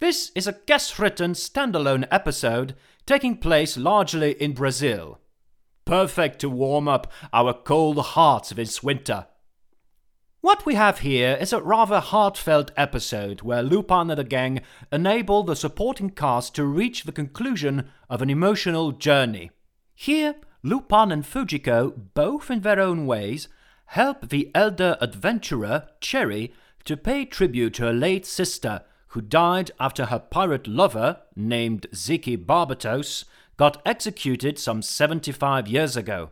[0.00, 2.74] This is a guest written standalone episode
[3.06, 5.20] taking place largely in Brazil.
[5.88, 9.26] Perfect to warm up our cold hearts this winter.
[10.42, 14.60] What we have here is a rather heartfelt episode where Lupin and the gang
[14.92, 19.50] enable the supporting cast to reach the conclusion of an emotional journey.
[19.94, 23.48] Here, Lupin and Fujiko, both in their own ways,
[23.86, 26.52] help the elder adventurer, Cherry,
[26.84, 28.82] to pay tribute to her late sister,
[29.12, 33.24] who died after her pirate lover, named Ziki Barbatos,
[33.58, 36.30] got executed some 75 years ago.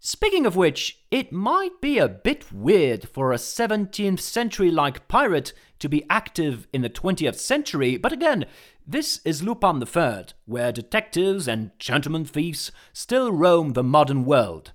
[0.00, 5.52] Speaking of which, it might be a bit weird for a 17th century like pirate
[5.80, 8.46] to be active in the 20th century, but again,
[8.86, 14.72] this is Lupin III, where detectives and gentlemen thieves still roam the modern world.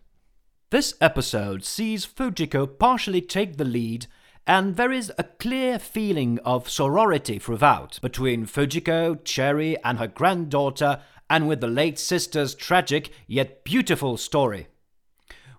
[0.69, 4.07] This episode sees Fujiko partially take the lead,
[4.45, 10.99] and there is a clear feeling of sorority throughout between Fujiko, Cherry, and her granddaughter,
[11.34, 14.67] and with the late sister's tragic yet beautiful story.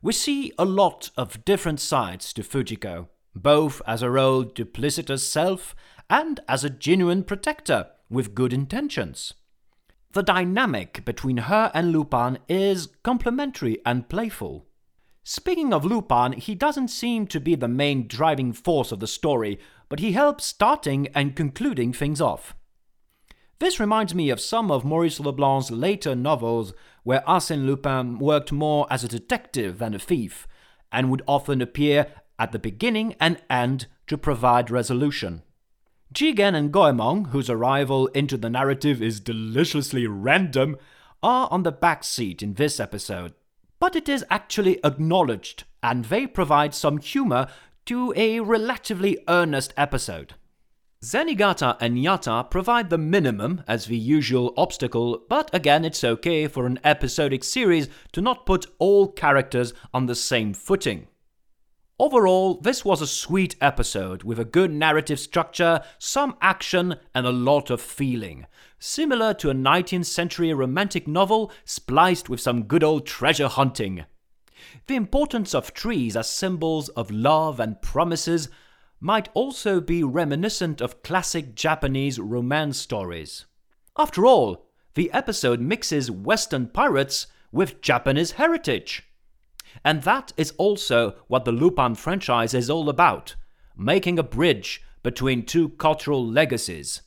[0.00, 5.74] We see a lot of different sides to Fujiko, both as her old duplicitous self
[6.08, 9.34] and as a genuine protector with good intentions.
[10.12, 14.66] The dynamic between her and Lupin is complementary and playful.
[15.24, 19.58] Speaking of Lupin, he doesn't seem to be the main driving force of the story,
[19.88, 22.54] but he helps starting and concluding things off.
[23.64, 28.86] This reminds me of some of Maurice Leblanc's later novels, where Arsène Lupin worked more
[28.90, 30.46] as a detective than a thief,
[30.92, 32.08] and would often appear
[32.38, 35.44] at the beginning and end to provide resolution.
[36.12, 40.76] Jigen and Goemon, whose arrival into the narrative is deliciously random,
[41.22, 43.32] are on the back seat in this episode,
[43.80, 47.48] but it is actually acknowledged, and they provide some humor
[47.86, 50.34] to a relatively earnest episode.
[51.04, 56.64] Zenigata and Yata provide the minimum as the usual obstacle, but again, it's okay for
[56.64, 61.06] an episodic series to not put all characters on the same footing.
[61.98, 67.32] Overall, this was a sweet episode with a good narrative structure, some action, and a
[67.32, 68.46] lot of feeling.
[68.78, 74.06] Similar to a 19th century romantic novel spliced with some good old treasure hunting.
[74.86, 78.48] The importance of trees as symbols of love and promises
[79.00, 83.44] might also be reminiscent of classic Japanese romance stories.
[83.96, 89.02] After all, the episode mixes Western pirates with Japanese heritage.
[89.84, 93.34] And that is also what the Lupin franchise is all about
[93.76, 97.02] making a bridge between two cultural legacies.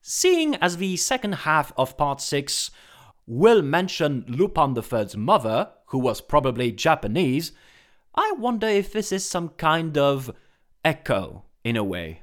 [0.00, 2.70] Seeing as the second half of part 6
[3.26, 7.52] will mention Lupin III's mother, who was probably Japanese,
[8.14, 10.34] I wonder if this is some kind of
[10.84, 12.22] echo, in a way.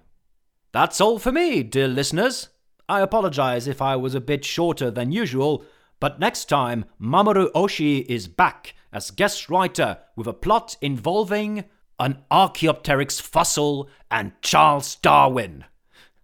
[0.72, 2.50] That's all for me, dear listeners.
[2.90, 5.64] I apologize if I was a bit shorter than usual,
[6.00, 11.66] but next time Mamoru Oshii is back as guest writer with a plot involving
[12.00, 15.66] an Archaeopteryx fossil and Charles Darwin.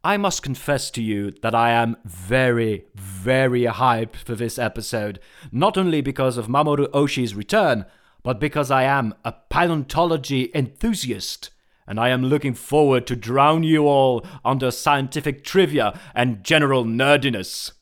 [0.04, 5.20] I must confess to you that I am very, very hyped for this episode,
[5.52, 7.86] not only because of Mamoru Oshii's return,
[8.24, 11.50] but because I am a paleontology enthusiast
[11.88, 17.74] and I am looking forward to drown you all under scientific trivia and general nerdiness.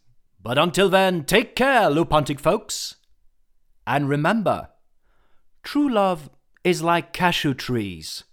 [0.41, 2.95] But until then, take care, Lupontic folks.
[3.85, 4.69] And remember,
[5.63, 6.29] true love
[6.63, 8.23] is like cashew trees.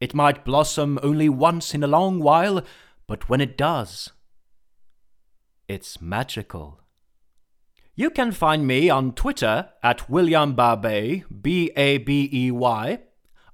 [0.00, 2.62] It might blossom only once in a long while,
[3.06, 4.10] but when it does,
[5.68, 6.81] it's magical.
[7.94, 13.00] You can find me on Twitter at William Babey, B A B E Y,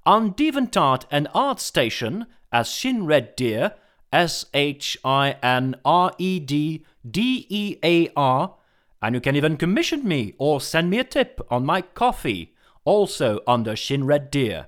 [0.05, 3.73] on DeviantArt and ArtStation as Shin Red Deer,
[4.13, 8.55] S H I N R E D D E A R,
[9.01, 12.53] and you can even commission me or send me a tip on my Ko-fi,
[12.85, 14.67] also under Shin Red Deer.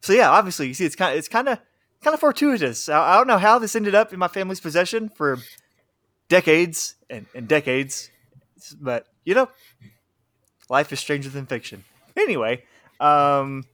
[0.00, 1.58] So yeah, obviously, you see, it's kind of it's kind of
[2.02, 2.88] kind of fortuitous.
[2.88, 5.38] I, I don't know how this ended up in my family's possession for
[6.28, 8.10] decades and, and decades,
[8.80, 9.48] but you know,
[10.68, 11.84] life is stranger than fiction.
[12.16, 12.64] Anyway,
[12.98, 13.64] um,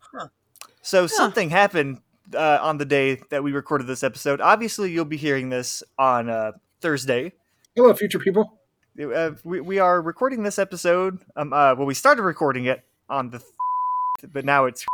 [0.82, 2.00] so something happened
[2.34, 4.40] uh, on the day that we recorded this episode.
[4.40, 7.32] Obviously, you'll be hearing this on uh, Thursday.
[7.74, 8.58] Hello, future people.
[9.00, 11.18] Uh, we, we are recording this episode.
[11.36, 14.86] Um, uh, well, we started recording it on the, th- but now it's.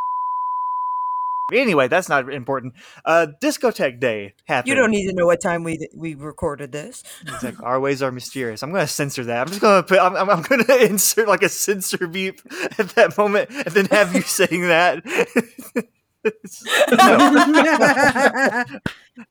[1.51, 2.73] Anyway, that's not important.
[3.03, 4.69] Uh, Discotek Day happened.
[4.69, 7.03] You don't need to know what time we we recorded this.
[7.27, 8.63] It's like our ways are mysterious.
[8.63, 9.41] I'm going to censor that.
[9.41, 9.99] I'm just going to put.
[9.99, 12.39] I'm, I'm, going to insert like a censor beep
[12.79, 15.03] at that moment, and then have you saying that.
[18.71, 18.79] no,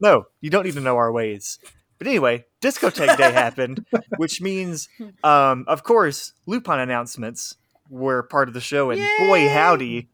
[0.01, 1.59] no, you don't need to know our ways.
[1.97, 3.87] But anyway, Discotek Day happened,
[4.17, 4.89] which means,
[5.25, 7.57] um, of course, Lupin announcements
[7.89, 10.11] were part of the show, and boy howdy,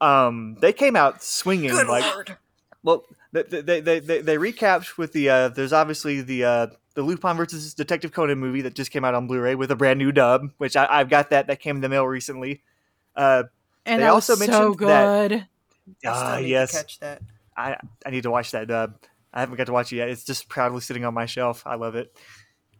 [0.00, 2.36] um, they came out swinging Good like lord.
[2.82, 7.02] well, they they they they, they recapped with the uh, there's obviously the uh, the
[7.02, 10.10] Lupin versus Detective Conan movie that just came out on Blu-ray with a brand new
[10.12, 12.62] dub, which I, I've got that that came in the mail recently.
[13.14, 13.44] Uh,
[13.86, 15.32] and They that also was so mentioned that- good.
[15.42, 15.46] I
[15.98, 17.22] still ah, to yes, catch that.
[17.56, 17.76] I
[18.06, 18.94] I need to watch that dub.
[19.32, 20.08] I haven't got to watch it yet.
[20.08, 21.62] It's just proudly sitting on my shelf.
[21.66, 22.12] I love it.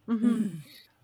[0.09, 0.57] Mhm.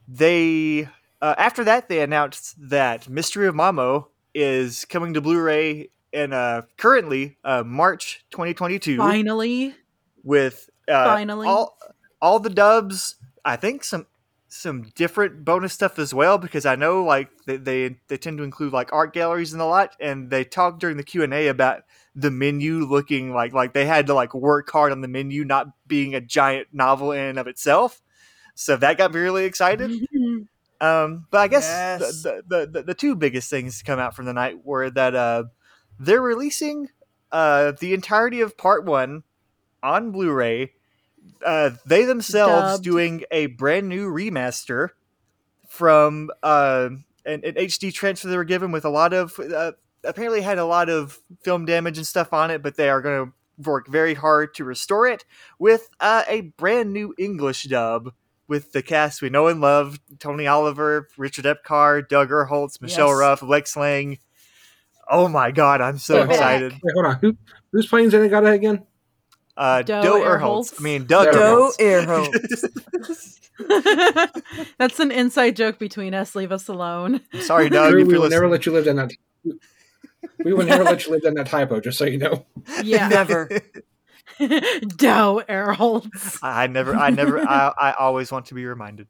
[0.09, 0.89] They
[1.21, 6.63] uh, after that they announced that Mystery of Mamo is coming to Blu-ray in uh,
[6.77, 8.97] currently uh, March 2022.
[8.97, 9.75] Finally,
[10.23, 11.49] with uh, Finally.
[11.49, 11.79] all
[12.21, 13.17] all the dubs.
[13.45, 14.07] I think some
[14.49, 18.45] some different bonus stuff as well because I know like they, they they tend to
[18.45, 21.49] include like art galleries and a lot, and they talked during the Q and A
[21.49, 21.83] about
[22.15, 25.67] the menu looking like like they had to like work hard on the menu not
[25.87, 28.01] being a giant novel in and of itself.
[28.55, 29.91] So that got me really excited.
[29.91, 30.47] Mhm.
[30.81, 32.23] Um, but I guess Yes.
[32.23, 35.15] the, the, the the two biggest things to come out from the night were that
[35.15, 35.45] uh,
[35.99, 36.89] they're releasing
[37.33, 39.23] uh, the entirety of Part One
[39.83, 40.73] on Blu-ray.
[41.45, 42.85] Uh, they themselves Dubbed.
[42.85, 44.91] doing a brand new remaster
[45.69, 46.89] from uh,
[47.25, 49.73] an, an HD transfer they were given with a lot of uh,
[50.05, 53.27] apparently had a lot of film damage and stuff on it, but they are going
[53.27, 53.33] to
[53.69, 55.25] work very hard to restore it
[55.59, 58.13] with uh, a brand new English dub
[58.49, 63.19] with the cast we know and love Tony Oliver, Richard Epcar, Doug Erholtz, Michelle Yes.
[63.19, 64.19] Ruff, Lex Lang.
[65.09, 66.73] Oh my god, I'm so Wait, hold excited.
[66.73, 67.19] Wait, hold on.
[67.21, 67.37] Who,
[67.73, 68.85] who's playing Zenigata again?
[69.57, 70.75] Uh, Doe Doe Erholtz.
[70.75, 70.81] Erholtz.
[70.81, 73.41] I mean, Doug Doe Erholtz.
[74.79, 76.35] That's an inside joke between us.
[76.35, 77.23] Leave us alone.
[77.41, 77.93] Sorry, Doug.
[77.93, 79.13] Drew, if we will never let you live down that.
[80.45, 81.81] We will never let you live down that typo.
[81.81, 82.45] Just so you know.
[82.83, 83.09] Yeah.
[83.09, 83.49] Never.
[84.39, 86.39] Doe Erholtz.
[86.43, 89.07] I I never, I never, I, I always want to be reminded.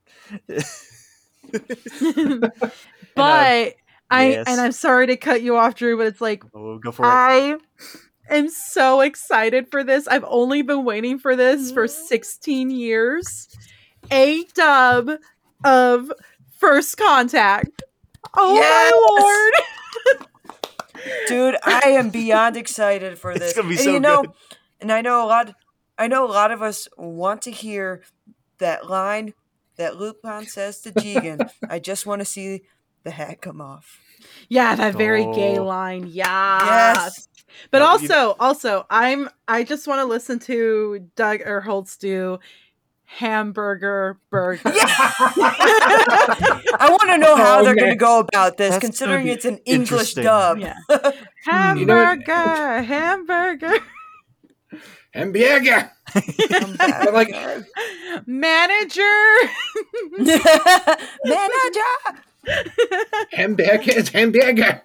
[3.17, 3.75] but
[4.11, 4.45] I yes.
[4.49, 7.09] and I'm sorry to cut you off, Drew, but it's like Oh, go for it.
[7.09, 7.57] I
[8.31, 10.07] am so excited for this.
[10.09, 13.49] I've only been waiting for this for 16 years.
[14.13, 15.11] A dub
[15.65, 16.13] of
[16.59, 17.83] First Contact.
[18.37, 18.93] Oh Yes!
[18.93, 20.27] my lord.
[21.29, 23.53] Dude, I am beyond excited for It's this.
[23.55, 24.33] gonna be and so you know, good.
[24.81, 25.55] and I know a lot
[25.99, 28.03] I know a lot of us want to hear
[28.59, 29.35] that line
[29.77, 31.51] that Lupin says to Jigen.
[31.69, 32.63] I just want to see
[33.07, 33.99] the hat come off.
[34.49, 35.65] Yeah, that very gay Oh.
[35.65, 36.07] line.
[36.09, 36.95] Yeah.
[36.95, 37.29] Yes.
[37.71, 42.39] But No, you- also, also, I'm I just want to listen to Doug Erholtz do
[43.05, 44.61] hamburger burger.
[46.79, 49.45] I want to know how Oh, they're going to go about this, That's considering it's
[49.45, 50.59] an English dub.
[50.59, 50.75] Yeah.
[50.89, 50.97] You
[51.87, 52.19] know what?
[52.25, 53.79] Hamburger, hamburger,
[55.15, 55.91] Hamburger.
[56.13, 57.29] But like,
[58.27, 59.03] manager.
[60.19, 61.93] Manager.
[63.33, 64.83] Hamburger is hamburger.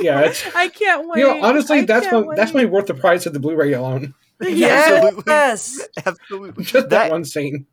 [0.00, 0.54] yeah, it's.
[0.54, 1.20] I can't wait.
[1.20, 2.64] You know, honestly, I that's can't my, that's wait.
[2.64, 4.14] my worth the price of the Blu-ray alone.
[4.40, 5.22] Absolutely.
[5.26, 5.80] Yes.
[6.04, 6.64] Absolutely.
[6.64, 7.66] Just that, that, one scene.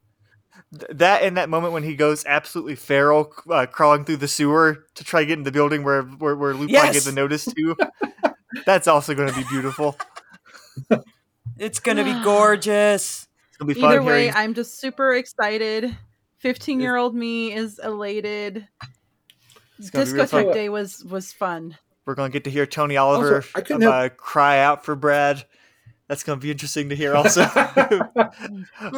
[0.91, 5.03] that in that moment when he goes absolutely feral, uh, crawling through the sewer to
[5.03, 6.93] try to get in the building where where, where Lupin Yes.
[6.93, 7.75] gave the notice to.
[8.65, 9.97] That's also going to be beautiful.
[11.57, 13.27] It's gonna be gorgeous.
[13.49, 14.35] It's going to be fun Either way, hearing.
[14.35, 15.95] I'm just super excited.
[16.39, 18.67] 15 year old me is elated.
[19.91, 20.45] gonna be real fun.
[20.45, 21.77] Discotek Day was was fun.
[22.05, 24.95] We're going to get to hear Tony Oliver Also, I couldn't uh, cry out for
[24.95, 25.45] Brad.
[26.07, 27.41] That's going to be interesting to hear also.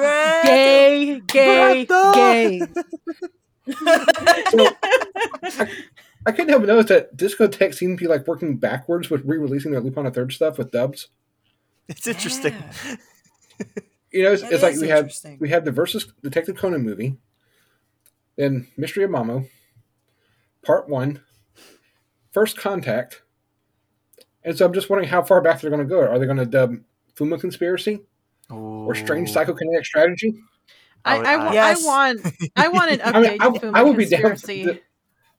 [0.45, 2.11] Gay, gay, Brenda!
[2.15, 2.61] gay.
[4.49, 4.67] So,
[6.25, 9.71] I couldn't help but notice that Discotek seemed to be like working backwards with re-releasing
[9.71, 11.09] their Lupin the Third stuff with dubs.
[11.89, 12.53] it's interesting.
[12.53, 12.95] Yeah.
[14.13, 17.15] You know, it's, it's like we have we have the versus Detective Conan movie,
[18.37, 19.47] then Mystery of Mamo,
[20.63, 21.21] Part One,
[22.31, 23.21] First Contact,
[24.43, 25.99] and so I'm just wondering how far back they're going to go.
[26.01, 26.75] Are they going to dub
[27.15, 27.99] Fuma Conspiracy
[28.49, 29.33] or Strange Ooh.
[29.33, 30.33] Psychokinetic Strategy?
[31.05, 31.83] I, would- I, Yes.
[31.83, 32.21] I want
[32.55, 34.35] I want an update I mean, updated I, film I would be down.
[34.35, 34.79] To,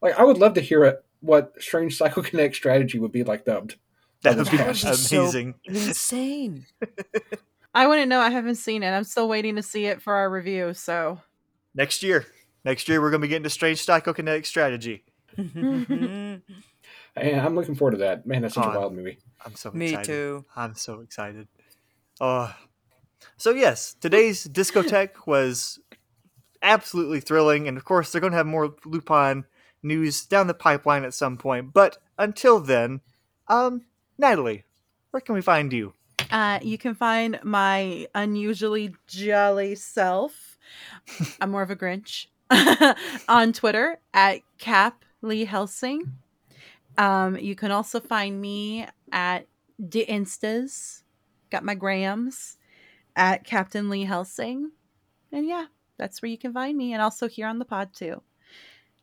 [0.01, 3.77] like, I would love to hear it, what Strange Psychokinetic Strategy would be like dubbed.
[4.23, 5.55] That would be That would be so- amazing.
[5.65, 6.67] Insane.
[7.75, 8.21] I wouldn't know.
[8.21, 8.91] I haven't seen it.
[8.91, 10.75] I'm still waiting to see it for our review.
[10.75, 11.21] So
[11.75, 12.27] Next year.
[12.65, 15.05] Next year, we're going to be getting to Strange Psychokinetic Strategy.
[17.15, 18.27] And I'm looking forward to that.
[18.27, 19.19] Man, that's such Oh, a wild movie.
[19.45, 19.79] I'm so excited.
[19.79, 20.07] Me excited.
[20.07, 20.45] too.
[20.57, 21.49] I'm so excited.
[22.23, 22.55] Oh.
[23.37, 25.79] So, yes, today's Discotek was
[26.63, 27.69] absolutely thrilling.
[27.69, 29.45] And of course, they're going to have more Lupin
[29.83, 31.75] news down the pipeline at some point.
[31.75, 33.03] But until then,
[33.47, 33.83] um,
[34.17, 34.65] Natalie,
[35.11, 35.93] where can we find you?
[36.31, 40.57] uh, you can find my unusually jolly self.
[41.43, 42.29] I'm more of a Grinch
[43.29, 46.15] on Twitter at Cap Lee Helsing.
[46.99, 49.47] Um, you can also find me at
[49.79, 51.03] the Instas.
[51.51, 52.57] Got my grams
[53.17, 54.73] at Captain Lee Helsing.
[55.31, 55.67] And yeah,
[55.99, 56.93] that's where you can find me.
[56.93, 58.23] And also here on the pod too.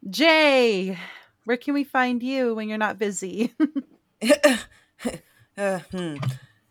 [0.09, 0.97] Jay,
[1.45, 3.53] where can we find you when you're not busy?
[5.57, 6.15] uh, hmm.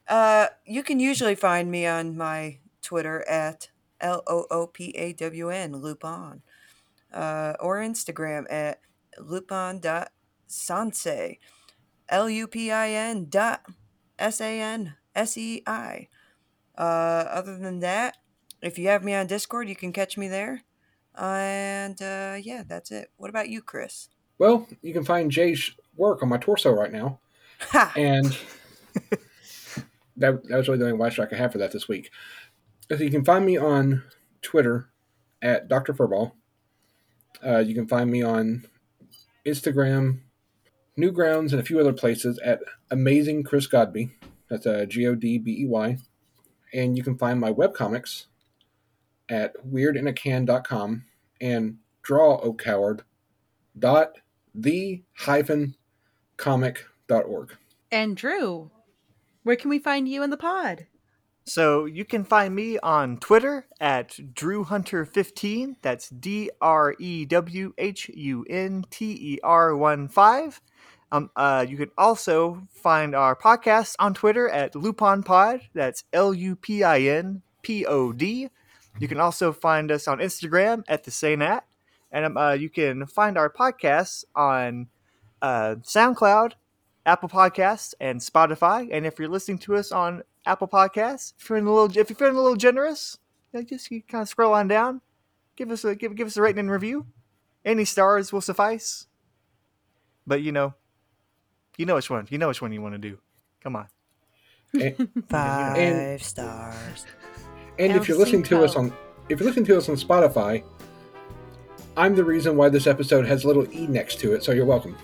[0.06, 3.68] uh, you can usually find me on my Twitter at
[4.00, 6.42] L O O P A W N, Lupin,
[7.12, 8.80] uh, or Instagram at
[9.18, 11.38] lupin.sanse,
[12.08, 13.66] L U P I N dot
[14.18, 16.08] S A N S E I.
[16.76, 18.16] Uh, other than that,
[18.62, 20.62] if you have me on Discord, you can catch me there.
[21.16, 23.10] And uh, yeah, that's it.
[23.16, 24.08] What about you, Chris?
[24.38, 27.20] Well, you can find Jay's work on my torso right now.
[27.70, 27.92] Ha!
[27.96, 28.38] and
[30.16, 32.10] that, that was really the only watch I have for that this week.
[32.88, 34.04] So you can find me on
[34.42, 34.90] Twitter
[35.42, 35.92] at Dr.
[35.92, 36.32] Furball.
[37.44, 38.64] Uh, you can find me on
[39.46, 40.20] Instagram,
[40.98, 42.60] Newgrounds, and a few other places at
[42.90, 44.10] Amazing Chris Godby.
[44.50, 45.98] That's uh, G O D B E Y.
[46.72, 48.26] And you can find my webcomics
[49.28, 51.04] at weirdinacan.com
[51.40, 53.02] and draw o coward
[53.78, 54.16] dot
[54.54, 55.76] the hyphen
[56.36, 57.56] comic dot org.
[57.92, 58.70] and Drew,
[59.44, 60.86] where can we find you in the pod?
[61.48, 65.76] So you can find me on Twitter at DrewHunter15.
[65.80, 70.60] That's D R E W H U N T E R 1 5.
[71.10, 75.62] Um, uh, you can also find our podcast on Twitter at Lupin Pod.
[75.72, 78.50] That's L U P I N P O D.
[78.98, 81.64] You can also find us on Instagram at the same at.
[82.12, 84.88] And um, uh, you can find our podcasts on
[85.40, 86.52] uh, SoundCloud,
[87.08, 88.88] Apple Podcasts, and Spotify.
[88.92, 92.10] And if you're listening to us on Apple Podcasts, if you're feeling a little, if
[92.10, 93.18] you're feeling a little generous,
[93.52, 95.00] you know, just you kind of scroll on down,
[95.56, 97.06] give us a give give us a rating and review.
[97.64, 99.06] Any stars will suffice.
[100.26, 100.74] But you know,
[101.78, 102.26] you know which one.
[102.30, 103.18] You know which one you want to do.
[103.62, 103.88] Come on.
[104.78, 107.06] And, Five And- stars.
[107.78, 108.92] and if you're listening to us on
[109.30, 110.62] if you're listening to us on Spotify,
[111.96, 114.66] I'm the reason why this episode has a little E next to it, so you're
[114.66, 114.96] welcome.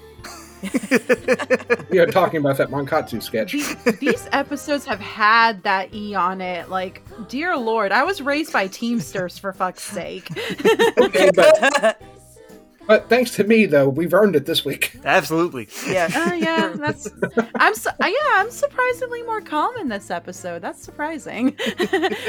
[1.91, 3.53] we are talking about that Monkatsu sketch.
[3.53, 6.69] These, these episodes have had that E on it.
[6.71, 10.29] Like, dear Lord, I was raised by Teamsters for fuck's sake.
[10.99, 12.01] Okay, but
[12.87, 14.97] but thanks to me though, we've earned it this week.
[15.05, 15.69] Absolutely.
[15.89, 16.09] yeah.
[16.15, 17.09] Uh, yeah, that's.
[17.57, 20.63] I'm su- uh, yeah, I'm surprisingly more calm in this episode.
[20.63, 21.57] That's surprising.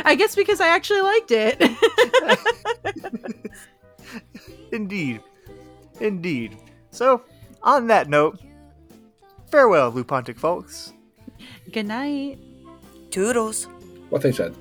[0.05, 1.61] I guess because I actually liked it.
[4.71, 5.21] Indeed.
[5.99, 6.57] Indeed.
[6.91, 7.23] So,
[7.66, 8.39] on that note,
[9.51, 10.93] farewell, Lupontic folks.
[11.72, 12.39] Good night.
[13.11, 13.66] Toodles.
[14.09, 14.55] What they said.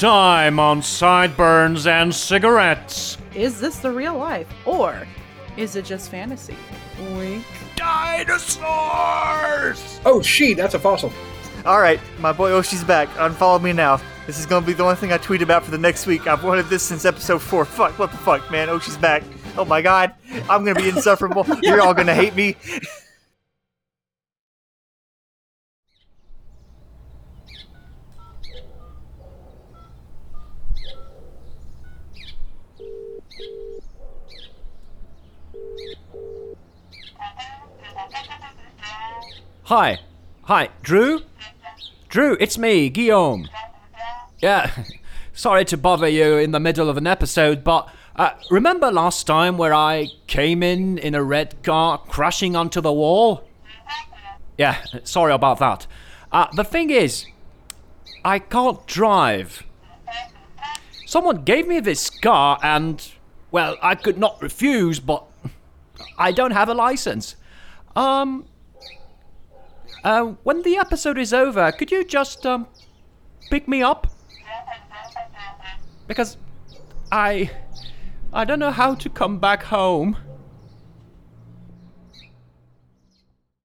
[0.00, 3.18] Time on Sideburns and Cigarettes.
[3.34, 4.48] Is this the real life?
[4.64, 5.06] Or
[5.58, 6.56] is it just fantasy?
[7.12, 7.44] Wink.
[7.76, 10.00] Dinosaurs!
[10.06, 11.12] Oh, she, that's a fossil.
[11.66, 13.10] All right, my boy Oshi's back.
[13.10, 14.00] Unfollow me now.
[14.26, 16.26] This is gonna be the only thing I tweet about for the next week.
[16.26, 17.66] I've wanted this since episode four.
[17.66, 18.68] Fuck, what the fuck, man?
[18.68, 19.22] Oshi's back.
[19.58, 20.14] Oh my god,
[20.48, 21.44] I'm gonna be insufferable.
[21.62, 22.56] You're all gonna hate me.
[39.70, 40.00] Hi.
[40.46, 41.20] Hi, Drew?
[42.08, 43.48] Drew, it's me, Guillaume.
[44.40, 44.68] Yeah,
[45.32, 49.58] sorry to bother you in the middle of an episode, but uh, remember last time
[49.58, 53.44] where I came in in a red car crashing onto the wall?
[54.58, 55.86] Yeah, sorry about that.
[56.32, 57.26] Uh, the thing is,
[58.24, 59.62] I can't drive.
[61.06, 63.08] Someone gave me this car and,
[63.52, 65.24] well, I could not refuse, but
[66.18, 67.36] I don't have a license.
[67.94, 68.46] Um,
[70.04, 72.66] uh, when the episode is over, could you just um
[73.50, 74.06] pick me up?
[76.06, 76.36] Because
[77.12, 77.50] I
[78.32, 80.16] I don't know how to come back home.